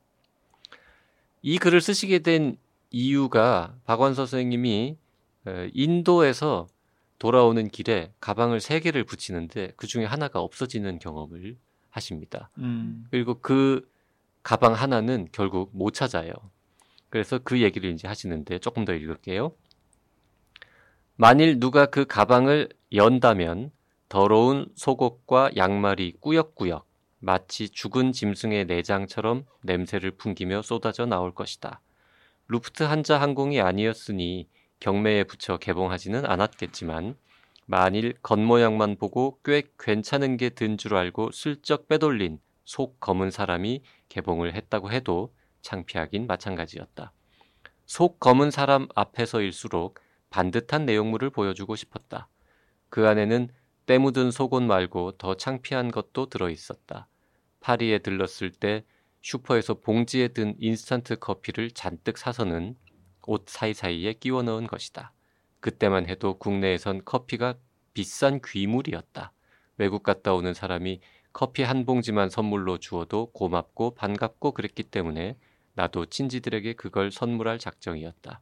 이 1.43 1.59
글을 1.59 1.81
쓰시게 1.81 2.21
된 2.21 2.57
이유가 2.91 3.77
박원서 3.85 4.27
선생님이 4.27 4.97
어, 5.47 5.69
인도에서 5.73 6.67
돌아오는 7.19 7.69
길에 7.69 8.13
가방을 8.21 8.61
세 8.61 8.81
개를 8.81 9.05
붙이는데 9.05 9.73
그 9.77 9.87
중에 9.87 10.05
하나가 10.05 10.41
없어지는 10.41 10.99
경험을 10.99 11.57
하십니다. 11.91 12.51
음. 12.59 13.07
그리고 13.11 13.41
그 13.41 13.89
가방 14.43 14.75
하나는 14.75 15.29
결국 15.33 15.71
못 15.73 15.93
찾아요. 15.93 16.33
그래서 17.11 17.39
그 17.39 17.61
얘기를 17.61 17.91
이제 17.91 18.07
하시는데 18.07 18.59
조금 18.59 18.85
더 18.85 18.95
읽을게요. 18.95 19.53
만일 21.17 21.59
누가 21.59 21.87
그 21.87 22.05
가방을 22.05 22.69
연다면 22.93 23.73
더러운 24.09 24.69
속옷과 24.77 25.51
양말이 25.57 26.15
꾸역꾸역 26.21 26.87
마치 27.19 27.69
죽은 27.69 28.13
짐승의 28.13 28.67
내장처럼 28.67 29.45
냄새를 29.63 30.13
풍기며 30.13 30.63
쏟아져 30.63 31.07
나올 31.07 31.35
것이다. 31.35 31.81
루프트 32.47 32.85
한자 32.85 33.21
항공이 33.21 33.61
아니었으니 33.61 34.49
경매에 34.81 35.25
붙여 35.25 35.57
개봉하지는 35.59 36.25
않았겠지만 36.27 37.17
만일 37.67 38.15
겉모양만 38.23 38.97
보고 38.97 39.39
꽤 39.45 39.63
괜찮은 39.79 40.37
게 40.37 40.51
든 40.51 40.77
줄 40.79 40.95
알고 40.95 41.33
슬쩍 41.33 41.89
빼돌린 41.89 42.41
속 42.65 43.01
검은 43.01 43.31
사람이 43.31 43.83
개봉을 44.09 44.55
했다고 44.55 44.91
해도 44.91 45.35
창피하긴 45.63 46.27
마찬가지였다. 46.27 47.13
속 47.87 48.21
검은 48.21 48.51
사람 48.51 48.89
앞에서일수록 48.95 49.99
반듯한 50.31 50.87
내용물을 50.87 51.31
보여주고 51.31 51.77
싶었다. 51.77 52.29
그 52.91 53.07
안에는 53.09 53.49
때 53.87 53.99
묻은 53.99 54.31
속옷 54.31 54.63
말고 54.63 55.13
더 55.13 55.35
창피한 55.35 55.91
것도 55.91 56.27
들어 56.27 56.51
있었다. 56.51 57.09
파리에 57.61 57.99
들렀을 57.99 58.51
때 58.51 58.85
슈퍼에서 59.23 59.75
봉지에 59.81 60.29
든 60.29 60.55
인스턴트 60.59 61.17
커피를 61.17 61.71
잔뜩 61.71 62.19
사서는 62.19 62.77
옷 63.29 63.45
사이사이에 63.47 64.15
끼워 64.15 64.43
넣은 64.43 64.67
것이다. 64.67 65.13
그때만 65.61 66.09
해도 66.09 66.39
국내에선 66.39 67.05
커피가 67.05 67.57
비싼 67.93 68.41
귀물이었다. 68.43 69.33
외국 69.77 70.03
갔다 70.03 70.33
오는 70.33 70.55
사람이 70.55 71.01
커피 71.35 71.63
한 71.63 71.85
봉지만 71.85 72.31
선물로 72.31 72.79
주어도 72.79 73.27
고맙고 73.33 73.95
반갑고 73.95 74.53
그랬기 74.53 74.85
때문에 74.85 75.37
나도 75.75 76.07
친지들에게 76.07 76.73
그걸 76.73 77.11
선물할 77.13 77.59
작정이었다. 77.59 78.41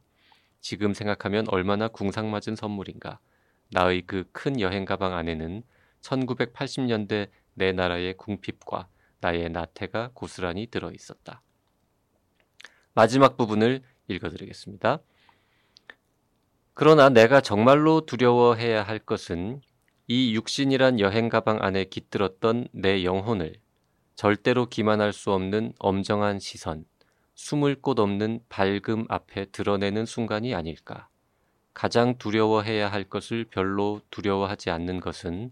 지금 0.61 0.93
생각하면 0.93 1.45
얼마나 1.49 1.89
궁상맞은 1.89 2.55
선물인가. 2.55 3.19
나의 3.71 4.03
그 4.03 4.23
큰 4.31 4.61
여행 4.61 4.85
가방 4.85 5.13
안에는 5.13 5.63
1980년대 6.01 7.29
내 7.55 7.73
나라의 7.73 8.15
궁핍과 8.15 8.87
나의 9.19 9.49
나태가 9.49 10.11
고스란히 10.13 10.67
들어 10.67 10.91
있었다. 10.91 11.41
마지막 12.93 13.35
부분을 13.35 13.81
읽어드리겠습니다. 14.07 14.99
그러나 16.73 17.09
내가 17.09 17.41
정말로 17.41 18.05
두려워해야 18.05 18.83
할 18.83 18.99
것은 18.99 19.61
이 20.07 20.35
육신이란 20.35 20.99
여행 20.99 21.29
가방 21.29 21.61
안에 21.61 21.85
깃들었던 21.85 22.67
내 22.71 23.03
영혼을 23.03 23.55
절대로 24.15 24.67
기만할 24.67 25.13
수 25.13 25.31
없는 25.31 25.73
엄정한 25.79 26.39
시선, 26.39 26.85
숨을 27.35 27.81
곳 27.81 27.99
없는 27.99 28.41
밝음 28.49 29.05
앞에 29.09 29.45
드러내는 29.45 30.05
순간이 30.05 30.55
아닐까. 30.55 31.09
가장 31.73 32.17
두려워해야 32.17 32.91
할 32.91 33.03
것을 33.03 33.45
별로 33.45 34.01
두려워하지 34.09 34.69
않는 34.71 34.99
것은 34.99 35.51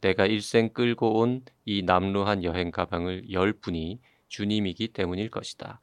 내가 0.00 0.26
일생 0.26 0.70
끌고 0.70 1.20
온 1.20 1.42
이 1.64 1.82
남루한 1.82 2.44
여행 2.44 2.70
가방을 2.70 3.32
열 3.32 3.54
분이 3.54 4.00
주님이기 4.28 4.88
때문일 4.88 5.30
것이다. 5.30 5.80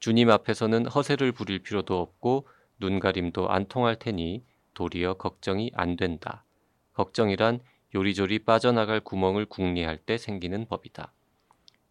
주님 0.00 0.30
앞에서는 0.30 0.86
허세를 0.86 1.32
부릴 1.32 1.60
필요도 1.60 2.00
없고 2.00 2.48
눈가림도 2.78 3.50
안 3.50 3.66
통할 3.66 3.98
테니 3.98 4.42
도리어 4.72 5.14
걱정이 5.14 5.70
안 5.74 5.96
된다. 5.96 6.44
걱정이란 6.94 7.60
요리조리 7.94 8.40
빠져나갈 8.40 9.00
구멍을 9.00 9.44
궁리할 9.46 9.98
때 9.98 10.16
생기는 10.16 10.66
법이다. 10.66 11.12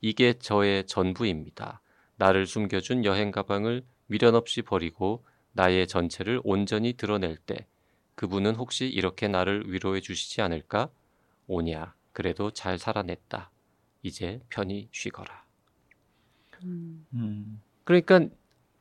이게 0.02 0.34
저의 0.34 0.88
전부입니다. 0.88 1.82
나를 2.16 2.48
숨겨준 2.48 3.06
여행 3.06 3.32
가방을 3.32 3.84
미련 4.08 4.34
없이 4.34 4.64
버리고 4.64 5.24
나의 5.52 5.88
전체를 5.88 6.42
온전히 6.44 6.94
드러낼 6.94 7.38
때 7.38 7.68
그분은 8.16 8.56
혹시 8.56 8.88
이렇게 8.88 9.28
나를 9.28 9.72
위로해 9.72 10.02
주시지 10.02 10.42
않을까? 10.42 10.90
오냐, 11.48 11.94
그래도 12.12 12.52
잘 12.52 12.80
살아냈다. 12.80 13.52
이제 14.02 14.42
편히 14.50 14.90
쉬거라. 14.92 15.46
음. 16.64 17.06
음. 17.14 17.62
그러니까 17.90 18.28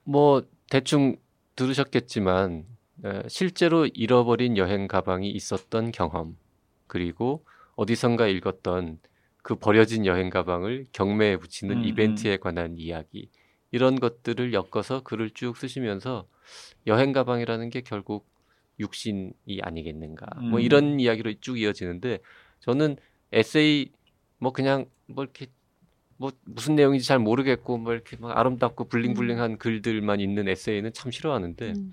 뭐 0.04 0.42
대충 0.68 1.16
들으셨겠지만 1.56 2.66
에, 3.06 3.22
실제로 3.26 3.86
잃어버린 3.86 4.59
여행 4.59 4.86
가방이 4.86 5.30
있었던 5.30 5.92
경험 5.92 6.36
그리고 6.86 7.42
어디선가 7.76 8.26
읽었던 8.26 8.98
그 9.42 9.54
버려진 9.54 10.04
여행 10.04 10.28
가방을 10.28 10.88
경매에 10.92 11.38
붙이는 11.38 11.78
음, 11.78 11.84
이벤트에 11.84 12.36
관한 12.36 12.76
이야기 12.76 13.30
이런 13.70 13.98
것들을 13.98 14.52
엮어서 14.52 15.02
글을 15.04 15.30
쭉 15.30 15.56
쓰시면서 15.56 16.26
여행 16.86 17.12
가방이라는 17.12 17.70
게 17.70 17.80
결국 17.80 18.28
육신이 18.78 19.61
아니겠는가 19.62 20.26
뭐 20.42 20.59
음. 20.59 20.61
이런 20.61 21.00
이야기로 21.00 21.32
쭉 21.40 21.59
이어지는데 21.59 22.18
저는 22.61 22.96
에세이 23.32 23.90
뭐 24.36 24.52
그냥 24.52 24.84
뭐 25.06 25.24
이렇게 25.24 25.46
뭐 26.19 26.33
무슨 26.45 26.75
내용인지 26.75 27.07
잘 27.07 27.19
모르겠고 27.19 27.79
뭐 27.79 27.93
이렇게 27.93 28.16
막 28.16 28.37
아름답고 28.37 28.89
블링블링한 28.89 29.59
글들만 29.59 30.21
있는 30.21 30.49
에세이는 30.49 30.93
참 30.93 31.11
싫어하는데 31.11 31.71
음. 31.71 31.93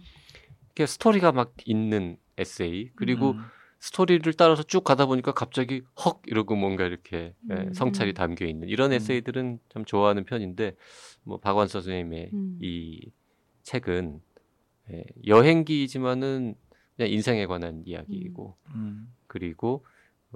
이렇게 0.66 0.86
스토리가 0.88 1.32
막 1.32 1.54
있는 1.66 2.18
에세이 2.38 2.90
그리고 2.96 3.32
음. 3.32 3.42
스토리를 3.80 4.34
따라서 4.34 4.64
쭉 4.64 4.84
가다 4.84 5.06
보니까 5.06 5.32
갑자기 5.32 5.84
헉 6.04 6.22
이러고 6.26 6.56
뭔가 6.56 6.86
이렇게 6.86 7.36
예, 7.52 7.54
음. 7.54 7.74
성찰이 7.74 8.14
담겨 8.14 8.46
있는 8.46 8.68
이런 8.68 8.92
음. 8.92 8.96
에세이들은 8.96 9.60
참 9.70 9.86
좋아하는 9.86 10.26
편인데 10.26 10.76
뭐 11.24 11.38
박완서 11.40 11.82
선생님의 11.82 12.32
음. 12.34 12.58
이 12.62 13.12
책은 13.62 14.22
예, 14.92 15.04
여행기이지만은 15.28 16.56
그냥 16.96 17.12
인생에 17.12 17.46
관한 17.46 17.84
이야기이고 17.86 18.58
음. 18.74 19.14
그리고 19.28 19.86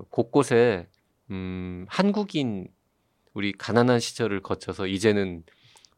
곳곳에 0.09 0.87
음, 1.31 1.85
한국인 1.89 2.67
우리 3.33 3.51
가난한 3.51 3.99
시절을 3.99 4.41
거쳐서 4.41 4.87
이제는 4.87 5.43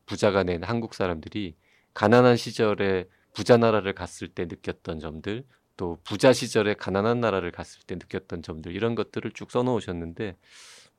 부자가 0.06 0.44
된 0.44 0.64
한국 0.64 0.94
사람들이 0.94 1.56
가난한 1.94 2.38
시절에 2.38 3.06
부자 3.34 3.58
나라를 3.58 3.94
갔을 3.94 4.28
때 4.28 4.46
느꼈던 4.46 5.00
점들 5.00 5.46
또 5.78 6.00
부자 6.04 6.34
시절에 6.34 6.74
가난한 6.74 7.22
나라를 7.22 7.52
갔을 7.52 7.82
때 7.84 7.96
느꼈던 7.96 8.44
점들 8.44 8.76
이런 8.76 8.96
것들을 8.96 9.32
쭉 9.32 9.52
써놓으셨는데 9.52 10.36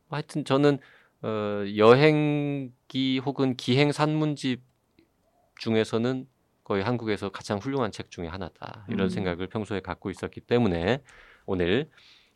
하여튼 0.09 0.45
저는 0.45 0.79
어, 1.23 1.65
여행기 1.77 3.19
혹은 3.19 3.57
기행 3.57 3.93
산문집 3.93 4.63
중에서는 5.59 6.27
거의 6.65 6.83
한국에서 6.83 7.31
가장 7.31 7.59
훌륭한 7.59 7.93
책 7.93 8.11
중에 8.11 8.27
하나다 8.27 8.87
이런 8.89 9.07
음. 9.07 9.09
생각을 9.09 9.47
평소에 9.49 9.81
갖고 9.81 10.11
있었기 10.11 10.41
때문에 10.41 11.03
오늘 11.47 11.91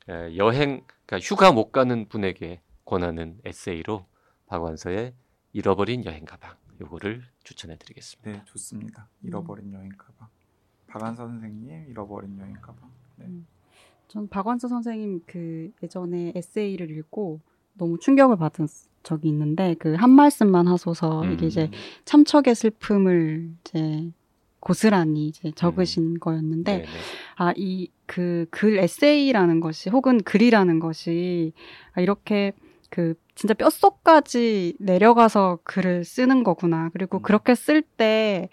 에, 0.08 0.36
여행 0.36 0.84
그러니까 1.06 1.18
휴가 1.26 1.52
못 1.52 1.72
가는 1.72 2.08
분에게 2.08 2.60
권하는 2.96 3.38
에세이로 3.44 4.06
박완서의 4.46 5.12
잃어버린 5.52 6.04
여행 6.06 6.24
가방 6.24 6.54
요거를 6.80 7.22
추천해 7.42 7.76
드리겠습니다. 7.76 8.30
네, 8.32 8.42
좋습니다. 8.46 9.08
잃어버린 9.22 9.72
여행 9.72 9.90
가방. 9.98 10.28
박한서 10.86 11.26
선생님 11.26 11.86
잃어버린 11.90 12.38
여행 12.38 12.54
가방. 12.54 12.90
네. 13.16 13.26
전 14.08 14.28
박완서 14.28 14.68
선생님 14.68 15.22
그 15.26 15.72
예전에 15.82 16.32
에세이를 16.36 16.90
읽고 16.90 17.40
너무 17.74 17.98
충격을 17.98 18.36
받은 18.36 18.68
적이 19.02 19.28
있는데 19.28 19.74
그 19.74 19.94
한 19.96 20.10
말씀만 20.10 20.68
하소서 20.68 21.22
음. 21.22 21.32
이게 21.32 21.46
이제 21.46 21.70
참척의 22.04 22.54
슬픔을 22.54 23.50
이제 23.60 24.10
고스란히 24.60 25.28
이제 25.28 25.50
적으신 25.52 26.18
거였는데 26.20 26.78
네네. 26.78 26.86
아이 27.36 27.88
그 28.06 28.46
글 28.50 28.78
에세이라는 28.78 29.60
것이 29.60 29.90
혹은 29.90 30.18
글이라는 30.22 30.78
것이 30.78 31.52
아, 31.94 32.00
이렇게 32.00 32.52
그 32.96 33.12
진짜 33.34 33.52
뼛속까지 33.52 34.76
내려가서 34.80 35.58
글을 35.64 36.02
쓰는 36.06 36.42
거구나. 36.42 36.88
그리고 36.94 37.18
음. 37.18 37.22
그렇게 37.22 37.54
쓸 37.54 37.82
때 37.82 38.48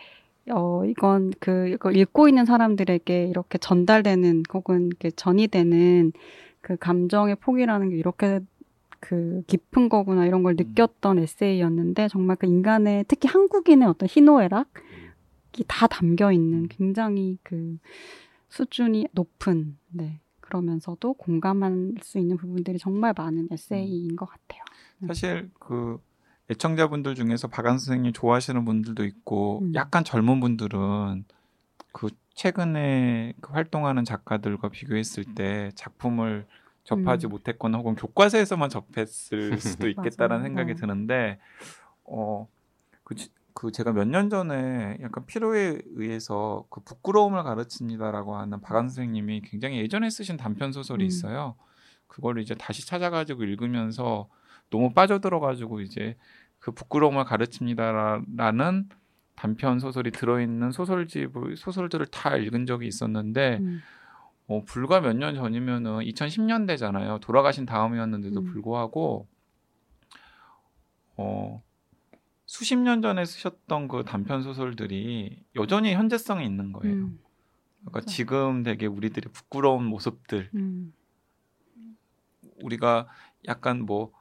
어, 0.51 0.83
이건 0.83 1.31
그, 1.39 1.69
이걸 1.69 1.95
읽고 1.95 2.27
있는 2.27 2.43
사람들에게 2.43 3.27
이렇게 3.27 3.57
전달되는 3.57 4.43
혹은 4.53 4.87
이렇게 4.87 5.11
전이 5.11 5.47
되는 5.47 6.11
그 6.59 6.75
감정의 6.75 7.37
폭이라는 7.37 7.91
게 7.91 7.95
이렇게 7.95 8.41
그 8.99 9.43
깊은 9.47 9.87
거구나 9.87 10.25
이런 10.25 10.43
걸 10.43 10.55
느꼈던 10.57 11.19
에세이였는데 11.19 12.09
정말 12.09 12.35
그 12.35 12.45
인간의 12.45 13.05
특히 13.07 13.29
한국인의 13.29 13.87
어떤 13.87 14.09
희노애락이 14.11 15.63
다 15.67 15.87
담겨 15.87 16.33
있는 16.33 16.67
굉장히 16.67 17.37
그 17.43 17.77
수준이 18.49 19.07
높은 19.13 19.77
네 19.87 20.19
그러면서도 20.53 21.13
공감할 21.15 21.95
수 22.03 22.19
있는 22.19 22.37
부분들이 22.37 22.77
정말 22.77 23.13
많은 23.17 23.47
에세이인 23.51 24.15
것 24.15 24.27
같아요. 24.27 24.61
사실 25.07 25.49
그 25.59 25.99
애청자분들 26.51 27.15
중에서 27.15 27.47
박한서 27.47 27.85
선생님 27.85 28.13
좋아하시는 28.13 28.63
분들도 28.63 29.03
있고 29.05 29.59
음. 29.63 29.73
약간 29.73 30.03
젊은 30.03 30.39
분들은 30.39 31.25
그 31.91 32.09
최근에 32.35 33.33
그 33.41 33.51
활동하는 33.51 34.05
작가들과 34.05 34.69
비교했을 34.69 35.23
때 35.35 35.71
작품을 35.75 36.45
접하지 36.83 37.27
음. 37.27 37.29
못했거나 37.29 37.77
혹은 37.79 37.95
교과서에서만 37.95 38.69
접했을 38.69 39.59
수도 39.59 39.87
있겠다라는. 39.89 40.43
생각이 40.43 40.73
어. 40.73 40.75
드는데 40.75 41.39
어 42.03 42.47
그 43.03 43.15
그 43.53 43.71
제가 43.71 43.91
몇 43.93 44.05
년 44.07 44.29
전에 44.29 44.97
약간 45.01 45.25
필요에 45.25 45.79
의해서 45.95 46.65
그 46.69 46.81
부끄러움을 46.81 47.43
가르칩니다라고 47.43 48.35
하는 48.35 48.61
박한 48.61 48.89
선생님이 48.89 49.41
굉장히 49.45 49.77
예전에 49.77 50.09
쓰신 50.09 50.37
단편 50.37 50.71
소설이 50.71 51.03
음. 51.03 51.07
있어요. 51.07 51.55
그걸 52.07 52.39
이제 52.39 52.55
다시 52.55 52.85
찾아가지고 52.85 53.43
읽으면서 53.43 54.27
너무 54.69 54.93
빠져들어가지고 54.93 55.81
이제 55.81 56.17
그 56.59 56.71
부끄러움을 56.71 57.25
가르칩니다라는 57.25 58.89
단편 59.35 59.79
소설이 59.79 60.11
들어있는 60.11 60.71
소설집을 60.71 61.57
소설들을 61.57 62.05
다 62.07 62.37
읽은 62.37 62.65
적이 62.65 62.87
있었는데 62.87 63.57
음. 63.61 63.81
어, 64.47 64.63
불과 64.65 64.99
몇 65.01 65.13
년 65.15 65.35
전이면은 65.35 65.99
2010년대잖아요. 66.01 67.19
돌아가신 67.21 67.65
다음이었는데도 67.65 68.41
음. 68.41 68.45
불구하고 68.45 69.27
어, 71.17 71.63
수십 72.53 72.77
년 72.77 73.01
전에 73.01 73.25
쓰셨던 73.25 73.87
그 73.87 74.03
단편 74.03 74.43
소설들이 74.43 75.43
여전히 75.55 75.95
현재성이 75.95 76.45
있는 76.45 76.71
거예요. 76.71 76.93
음. 76.93 77.19
그러니까 77.79 78.01
맞아. 78.01 78.05
지금 78.05 78.61
되게 78.61 78.85
우리들의 78.85 79.31
부끄러운 79.33 79.83
모습들, 79.85 80.51
음. 80.53 80.93
우리가 82.61 83.07
약간 83.47 83.85
뭐 83.85 84.11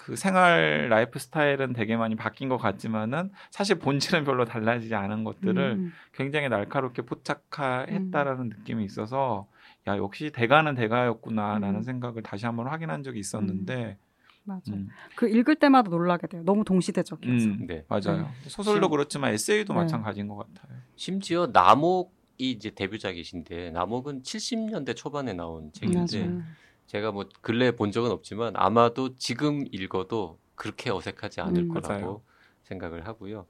그 0.00 0.16
생활 0.16 0.88
라이프 0.88 1.18
스타일은 1.18 1.74
되게 1.74 1.94
많이 1.94 2.16
바뀐 2.16 2.48
것 2.48 2.56
같지만은 2.56 3.30
사실 3.50 3.78
본질은 3.78 4.24
별로 4.24 4.46
달라지지 4.46 4.94
않은 4.94 5.24
것들을 5.24 5.76
음. 5.78 5.92
굉장히 6.14 6.48
날카롭게 6.48 7.02
포착했다라는 7.02 8.48
느낌이 8.48 8.82
있어서 8.86 9.46
야 9.86 9.98
역시 9.98 10.30
대가는 10.32 10.74
대가였구나라는 10.74 11.80
음. 11.80 11.82
생각을 11.82 12.22
다시 12.22 12.46
한번 12.46 12.68
확인한 12.68 13.02
적이 13.02 13.18
있었는데 13.18 13.98
맞아. 14.44 14.72
음, 14.72 14.88
그 15.16 15.28
읽을 15.28 15.56
때마다 15.56 15.90
놀라게 15.90 16.26
돼요. 16.26 16.42
너무 16.44 16.64
동시대적이어서. 16.64 17.46
음, 17.50 17.66
네. 17.66 17.84
맞아요. 17.88 18.28
소설도 18.48 18.86
심- 18.86 18.90
그렇지만 18.90 19.32
에세이도 19.34 19.72
네. 19.74 19.80
마찬가지인 19.80 20.28
것 20.28 20.36
같아요. 20.36 20.76
심지어 20.96 21.46
나목이 21.46 22.10
이제 22.38 22.70
데뷔작이신데 22.70 23.70
나목은 23.70 24.22
70년대 24.22 24.94
초반에 24.96 25.32
나온 25.34 25.72
책인데 25.72 26.26
맞아요. 26.26 26.42
제가 26.86 27.12
뭐 27.12 27.26
근래 27.40 27.70
본 27.76 27.92
적은 27.92 28.10
없지만 28.10 28.54
아마도 28.56 29.14
지금 29.16 29.64
읽어도 29.70 30.38
그렇게 30.54 30.90
어색하지 30.90 31.40
않을 31.42 31.62
음, 31.62 31.68
거라고 31.68 31.88
맞아요. 31.94 32.22
생각을 32.64 33.06
하고요. 33.06 33.46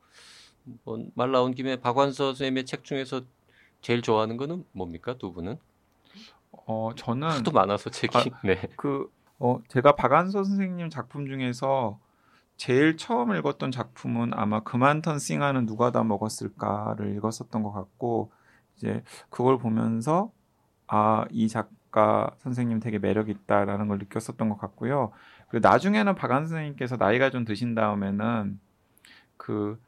뭐, 0.85 1.07
말 1.15 1.33
나온 1.33 1.55
김에 1.55 1.77
박완서 1.77 2.27
선생님의 2.35 2.67
책 2.67 2.85
중에서 2.85 3.23
제일 3.81 4.03
좋아하는 4.03 4.37
거는 4.37 4.65
뭡니까 4.73 5.17
두 5.17 5.33
분은? 5.33 5.57
어 6.67 6.91
저는 6.97 7.29
하도 7.29 7.51
많아서 7.53 7.91
책이 7.91 8.19
아, 8.19 8.23
네. 8.45 8.61
그 8.77 9.11
어, 9.41 9.61
제가 9.69 9.97
박안서 9.97 10.45
선생님 10.45 10.91
작품 10.91 11.27
중에서 11.27 11.99
제일 12.57 12.97
처음 12.99 13.35
읽었던 13.35 13.71
작품은 13.73 14.33
아마 14.35 14.61
그만턴 14.63 15.19
싱하는 15.19 15.67
누가 15.67 15.91
다 15.93 16.05
먹었을까를 16.05 17.17
읽었었던 17.17 17.63
것 17.63 17.73
같고 17.73 18.31
이제 18.77 19.03
그걸 19.31 19.59
보면서 19.59 20.31
아 20.89 21.25
이 21.31 21.49
작가 21.49 22.31
선생님 22.39 22.81
되게 22.81 22.99
매력 22.99 23.29
있다라는 23.31 23.89
걸 23.89 23.99
느꼈었던 23.99 24.49
것 24.51 24.59
같고요. 24.59 25.13
그리고 25.49 25.67
나중에는 25.69 26.15
박안 26.15 26.47
선생님께서 26.47 26.97
나이가 26.97 27.31
좀 27.31 27.45
드신 27.45 27.75
다음에는 27.75 28.61
그 29.37 29.81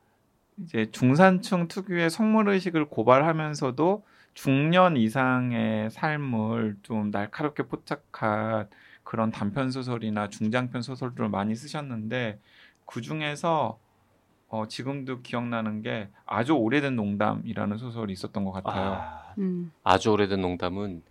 이제 0.59 0.91
중산층 0.93 1.69
특유의 1.69 2.11
성물 2.11 2.49
의식을 2.51 2.87
고발하면서도 2.87 4.05
중년 4.35 4.97
이상의 4.97 5.91
삶을 5.91 6.79
좀 6.83 7.11
날카롭게 7.11 7.65
포착한 7.65 8.69
그런 9.13 9.31
단편 9.31 9.71
소설이나 9.71 10.31
중장편 10.31 10.81
소설들을 10.81 11.29
많이 11.29 11.55
쓰셨는데 11.55 12.41
그 12.87 13.03
중에서 13.03 13.79
어, 14.49 14.67
지금도 14.67 15.21
기억나는 15.21 15.83
게 15.83 16.09
아주 16.25 16.55
오래된 16.55 16.97
농담이라는 16.97 17.77
소설이 17.77 18.11
있었던 18.15 18.43
것 18.47 18.53
같아요. 18.53 18.93
아, 18.93 19.35
음. 19.37 19.71
아주 19.85 20.13
오래된 20.13 20.41
농담은 20.41 21.03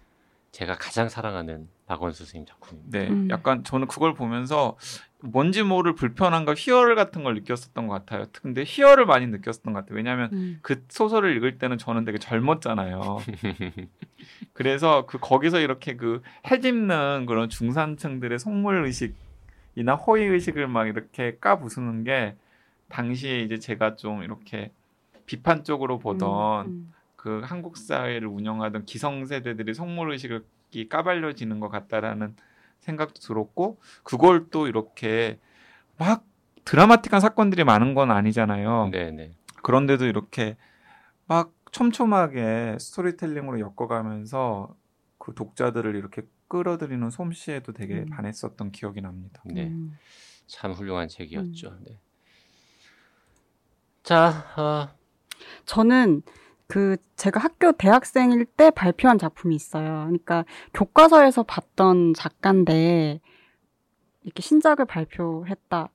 제가 0.51 0.75
가장 0.75 1.07
사랑하는 1.07 1.69
박원서 1.85 2.19
선생님 2.19 2.45
작품입니다. 2.45 2.99
네, 2.99 3.07
음. 3.09 3.29
약간 3.29 3.63
저는 3.63 3.87
그걸 3.87 4.13
보면서 4.13 4.77
뭔지 5.19 5.63
모를 5.63 5.95
불편함과 5.95 6.55
희열 6.57 6.95
같은 6.95 7.23
걸 7.23 7.35
느꼈었던 7.35 7.87
것 7.87 7.93
같아요. 7.93 8.25
근데 8.41 8.63
희열을 8.65 9.05
많이 9.05 9.27
느꼈었던 9.27 9.73
것 9.73 9.79
같아요. 9.79 9.95
왜냐하면 9.95 10.29
음. 10.33 10.59
그 10.61 10.83
소설을 10.89 11.35
읽을 11.37 11.57
때는 11.57 11.77
저는 11.77 12.03
되게 12.03 12.17
젊었잖아요. 12.17 13.17
그래서 14.53 15.05
그 15.05 15.19
거기서 15.19 15.59
이렇게 15.59 15.95
그 15.95 16.21
해집는 16.49 17.25
그런 17.27 17.49
중산층들의 17.49 18.37
속물 18.39 18.85
의식이나 18.85 19.95
허위 19.95 20.23
의식을 20.23 20.67
막 20.67 20.87
이렇게 20.87 21.37
까부수는 21.39 22.03
게 22.03 22.35
당시에 22.89 23.39
이제 23.39 23.57
제가 23.57 23.95
좀 23.95 24.23
이렇게 24.23 24.71
비판적으로 25.25 25.97
보던 25.99 26.65
음, 26.67 26.93
그 27.21 27.39
한국 27.43 27.77
사회를 27.77 28.27
운영하던 28.27 28.85
기성 28.85 29.27
세대들이 29.27 29.75
속물 29.75 30.11
의식을 30.11 30.43
이 30.71 30.89
까발려지는 30.89 31.59
것 31.59 31.69
같다라는 31.69 32.35
생각도 32.79 33.21
들었고 33.21 33.79
그걸 34.01 34.49
또 34.49 34.65
이렇게 34.65 35.39
막 35.99 36.25
드라마틱한 36.65 37.21
사건들이 37.21 37.63
많은 37.63 37.93
건 37.93 38.09
아니잖아요. 38.09 38.89
네네. 38.91 39.33
그런데도 39.61 40.05
이렇게 40.05 40.57
막 41.27 41.53
촘촘하게 41.71 42.77
스토리텔링으로 42.79 43.59
엮어가면서 43.59 44.75
그 45.19 45.35
독자들을 45.35 45.95
이렇게 45.95 46.23
끌어들이는 46.47 47.11
솜씨에도 47.11 47.71
되게 47.71 47.99
음. 47.99 48.05
반했었던 48.07 48.71
기억이 48.71 48.99
납니다. 49.01 49.43
네. 49.45 49.67
음. 49.67 49.95
참 50.47 50.71
훌륭한 50.71 51.07
책이었죠. 51.07 51.67
음. 51.67 51.83
네. 51.85 51.99
자, 54.01 54.43
어, 54.57 54.89
저는 55.65 56.23
그 56.71 56.95
제가 57.17 57.41
학교 57.41 57.73
대학생일 57.73 58.45
때 58.45 58.71
발표한 58.71 59.17
작품이 59.17 59.53
있어요. 59.53 60.05
그러니까 60.05 60.45
교과서에서 60.73 61.43
봤던 61.43 62.13
작가인데 62.13 63.19
이렇게 64.23 64.41
신작을 64.41 64.85
발표했다 64.85 65.89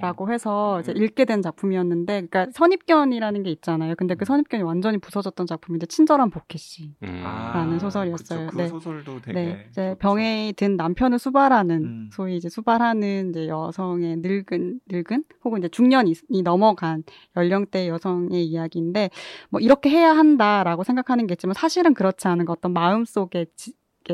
라고 0.00 0.24
어... 0.24 0.28
해서 0.28 0.80
이제 0.80 0.92
음. 0.92 1.02
읽게 1.02 1.24
된 1.24 1.42
작품이었는데, 1.42 2.26
그러니까 2.26 2.46
선입견이라는 2.52 3.42
게 3.42 3.50
있잖아요. 3.50 3.94
근데 3.96 4.14
그 4.14 4.22
음. 4.22 4.26
선입견이 4.26 4.62
완전히 4.62 4.98
부서졌던 4.98 5.46
작품인데 5.46 5.86
친절한 5.86 6.30
복희 6.30 6.58
씨. 6.58 6.94
음, 7.02 7.22
라는 7.22 7.78
소설이었어요. 7.78 8.46
그쵸, 8.46 8.56
그 8.56 8.62
네. 8.62 8.68
소설도 8.68 9.20
되게 9.22 9.32
네, 9.32 9.66
이제 9.70 9.90
좋죠. 9.90 9.98
병에 9.98 10.52
든 10.56 10.76
남편을 10.76 11.18
수발하는 11.18 11.82
음. 11.82 12.10
소위 12.12 12.36
이제 12.36 12.48
수발하는 12.48 13.30
이제 13.30 13.48
여성의 13.48 14.16
늙은 14.18 14.80
늙은 14.90 15.24
혹은 15.44 15.58
이제 15.58 15.68
중년이 15.68 16.14
넘어간 16.44 17.02
연령대 17.36 17.88
여성의 17.88 18.44
이야기인데 18.44 19.10
뭐 19.50 19.60
이렇게 19.60 19.90
해야 19.90 20.16
한다라고 20.16 20.84
생각하는 20.84 21.26
게 21.26 21.34
있지만 21.34 21.54
사실은 21.54 21.94
그렇지 21.94 22.28
않은 22.28 22.44
그 22.44 22.52
어떤 22.52 22.72
마음 22.72 23.04
속에 23.04 23.46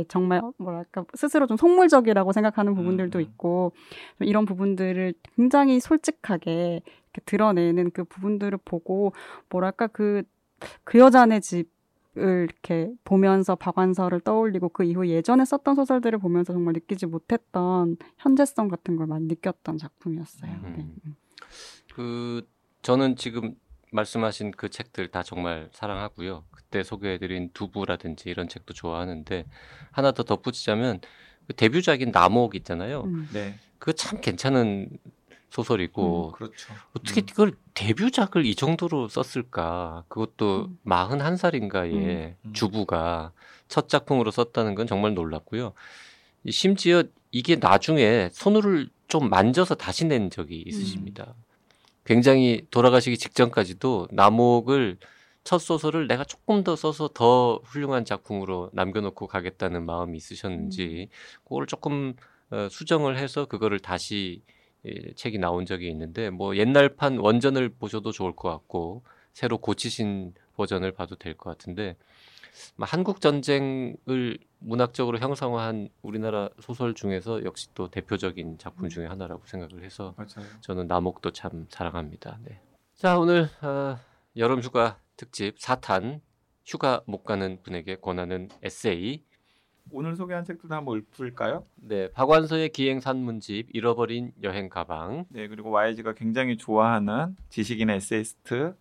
정말 0.09 0.43
뭐랄까 0.59 1.05
스스로 1.15 1.47
좀 1.47 1.57
속물적이라고 1.57 2.33
생각하는 2.33 2.75
부분들도 2.75 3.19
음. 3.19 3.23
있고 3.23 3.73
좀 4.19 4.27
이런 4.27 4.45
부분들을 4.45 5.15
굉장히 5.37 5.81
솔직하게 5.81 6.81
이렇게 6.83 7.21
드러내는 7.25 7.91
그 7.93 8.05
부분들을 8.05 8.59
보고 8.65 9.13
뭐랄까 9.49 9.87
그그 9.87 10.99
여자네 10.99 11.41
집을 11.41 11.69
이렇게 12.15 12.93
보면서 13.05 13.55
박완서를 13.55 14.21
떠올리고 14.21 14.71
그 14.71 14.85
이후 14.85 15.07
예전에 15.07 15.45
썼던 15.45 15.75
소설들을 15.75 16.19
보면서 16.19 16.53
정말 16.53 16.75
느끼지 16.75 17.07
못했던 17.07 17.97
현재성 18.19 18.69
같은 18.69 18.97
걸 18.97 19.07
많이 19.07 19.27
느꼈던 19.27 19.79
작품이었어요. 19.79 20.51
음. 20.51 20.75
네. 20.77 20.87
음. 21.07 21.17
그 21.95 22.47
저는 22.83 23.17
지금 23.17 23.55
말씀하신 23.91 24.53
그 24.53 24.69
책들 24.69 25.09
다 25.09 25.23
정말 25.23 25.69
사랑하고요. 25.73 26.45
그때 26.51 26.83
소개해드린 26.83 27.51
두부라든지 27.53 28.29
이런 28.29 28.49
책도 28.49 28.75
좋아하는데 28.75 29.45
하나 29.91 30.13
더 30.13 30.23
덧붙이자면 30.23 31.01
그 31.47 31.55
데뷔작인 31.55 32.11
남옥 32.11 32.55
있잖아요. 32.57 33.05
음. 33.05 33.29
네, 33.33 33.59
그거 33.79 33.93
참 33.93 34.21
괜찮은 34.21 34.91
소설이고 35.51 36.33
그렇죠. 36.33 36.75
어떻게 36.95 37.23
음. 37.23 37.27
그걸 37.27 37.53
데뷔작을 37.75 38.45
이 38.45 38.55
정도로 38.55 39.09
썼을까? 39.09 40.05
그것도 40.09 40.67
음. 40.67 40.79
41살인가에 40.85 42.35
음. 42.45 42.53
주부가 42.53 43.33
첫 43.67 43.89
작품으로 43.89 44.31
썼다는 44.31 44.75
건 44.75 44.87
정말 44.87 45.15
놀랍고요. 45.15 45.73
이 46.45 46.53
심지어 46.53 47.03
이게 47.31 47.57
나중에 47.57 48.29
손으로 48.33 48.87
좀 49.09 49.31
만져서 49.31 49.75
다시 49.77 50.05
낸 50.05 50.31
적이 50.31 50.63
있으십니다. 50.67 51.35
굉장히 52.09 52.67
돌아가시기 52.71 53.19
직전까지도 53.19 54.09
남옥을 54.13 54.97
첫 55.45 55.59
소설을 55.59 56.07
내가 56.09 56.25
조금 56.25 56.65
더 56.65 56.75
써서 56.75 57.09
더 57.13 57.61
훌륭한 57.65 58.07
작품으로 58.07 58.71
남겨놓고 58.73 59.27
가겠다는 59.27 59.85
마음이 59.85 60.17
있으셨는지 60.17 61.11
그걸 61.45 61.67
조금 61.67 62.15
어, 62.51 62.69
수정을 62.71 63.19
해서 63.19 63.45
그거를 63.45 63.79
다시 63.81 64.43
예, 64.87 65.13
책이 65.17 65.39
나온 65.39 65.67
적이 65.67 65.89
있는데 65.91 66.31
뭐 66.31 66.57
옛날판 66.57 67.19
원전을 67.19 67.69
보셔도 67.71 68.11
좋을 68.11 68.35
것 68.35 68.49
같고 68.51 69.03
새로 69.35 69.59
고치신 69.59 70.33
버전을 70.57 70.93
봐도 70.93 71.15
될 71.17 71.35
것 71.35 71.51
같은데 71.51 71.89
뭐 71.89 71.97
한국 72.81 73.21
전쟁을 73.21 74.39
문학적으로 74.59 75.19
형상화한 75.19 75.89
우리나라 76.03 76.49
소설 76.61 76.95
중에서 76.95 77.45
역시 77.45 77.69
또 77.75 77.91
대표적인 77.91 78.59
작품 78.59 78.89
중에 78.89 79.07
하나라고 79.07 79.47
생각을 79.47 79.85
해서 79.85 80.15
맞아요. 80.17 80.49
저는 80.61 80.87
남옥도 80.87 81.33
참 81.33 81.67
사랑합니다. 81.69 82.39
네. 82.43 82.61
자 82.95 83.19
오늘 83.19 83.49
어, 83.63 83.97
여름 84.37 84.61
휴가 84.61 84.99
특집 85.17 85.57
4탄 85.59 86.21
휴가 86.67 87.03
못 87.07 87.25
가는 87.25 87.63
분에게 87.63 87.97
권하는 87.97 88.49
에세이 88.63 89.25
오늘 89.91 90.17
소개한 90.17 90.45
책들도 90.45 90.75
한번 90.75 90.99
읊을까요? 90.99 91.65
네 91.77 92.11
박완서의 92.13 92.71
기행 92.71 93.01
산문집 93.01 93.69
잃어버린 93.73 94.33
여행 94.43 94.69
가방 94.69 95.25
네, 95.31 95.49
그리고 95.49 95.71
YG가 95.71 96.13
굉장히 96.15 96.57
좋아하는 96.59 97.37
지식인 97.49 97.89
에세이스트 97.89 98.75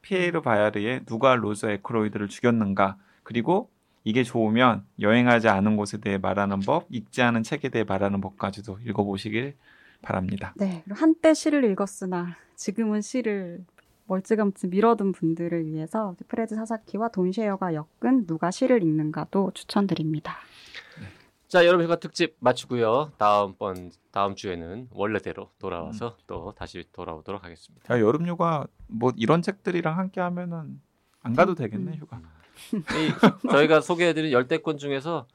피에르 0.00 0.40
바야르의 0.40 1.04
누가 1.06 1.34
로저 1.34 1.70
에크로이드를 1.70 2.28
죽였는가 2.28 2.96
그리고 3.24 3.70
이게 4.04 4.22
좋으면 4.22 4.86
여행하지 5.00 5.48
않은 5.48 5.76
곳에 5.76 5.98
대해 5.98 6.18
말하는 6.18 6.60
법, 6.60 6.86
읽지 6.90 7.22
않은 7.22 7.42
책에 7.42 7.70
대해 7.70 7.84
말하는 7.84 8.20
법까지도 8.20 8.78
읽어보시길 8.86 9.56
바랍니다. 10.02 10.52
네. 10.56 10.82
그리고 10.84 11.00
한때 11.00 11.34
시를 11.34 11.64
읽었으나 11.64 12.36
지금은 12.54 13.00
시를 13.00 13.64
멀찌감치 14.06 14.68
미뤄둔 14.68 15.12
분들을 15.12 15.66
위해서 15.66 16.14
프레드 16.28 16.54
사사키와 16.54 17.08
돈쉐어가 17.08 17.72
엮은 17.74 18.26
누가 18.26 18.50
시를 18.50 18.82
읽는가도 18.82 19.52
추천드립니다. 19.54 20.36
자 21.48 21.64
여름 21.64 21.82
휴가 21.82 21.96
특집 21.96 22.36
마치고요 22.40 23.12
다음번 23.16 23.92
다음 24.10 24.34
주에는 24.34 24.88
원래대로 24.90 25.50
돌아와서 25.58 26.16
또 26.26 26.52
다시 26.52 26.84
돌아오도록 26.92 27.44
하겠습니다. 27.44 27.94
야, 27.94 28.00
여름 28.00 28.26
휴가 28.26 28.66
뭐 28.88 29.12
이런 29.16 29.40
책들이랑 29.40 29.96
함께 29.96 30.20
하면은 30.20 30.80
안 31.22 31.34
가도 31.34 31.54
되겠네 31.54 31.92
음. 31.92 31.96
휴가. 31.96 32.20
이, 32.72 33.48
저희가 33.50 33.80
소개해드린 33.80 34.32
열대권 34.32 34.78
중에서 34.78 35.26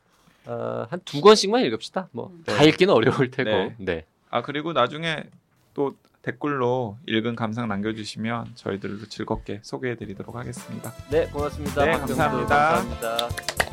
어, 0.45 0.87
한두 0.89 1.21
권씩만 1.21 1.63
읽읍시다. 1.65 2.09
뭐다 2.11 2.57
네. 2.57 2.67
읽기는 2.69 2.93
어려울 2.93 3.29
테고. 3.31 3.49
네. 3.49 3.75
네. 3.77 4.05
아 4.29 4.41
그리고 4.41 4.73
나중에 4.73 5.23
또 5.73 5.95
댓글로 6.21 6.97
읽은 7.07 7.35
감상 7.35 7.67
남겨주시면 7.67 8.51
저희들도 8.55 9.07
즐겁게 9.07 9.59
소개해드리도록 9.63 10.35
하겠습니다. 10.35 10.91
네, 11.09 11.27
고맙습니다. 11.27 11.85
네. 11.85 11.91
감사합니다. 11.91 12.75
감사합니다. 12.75 13.68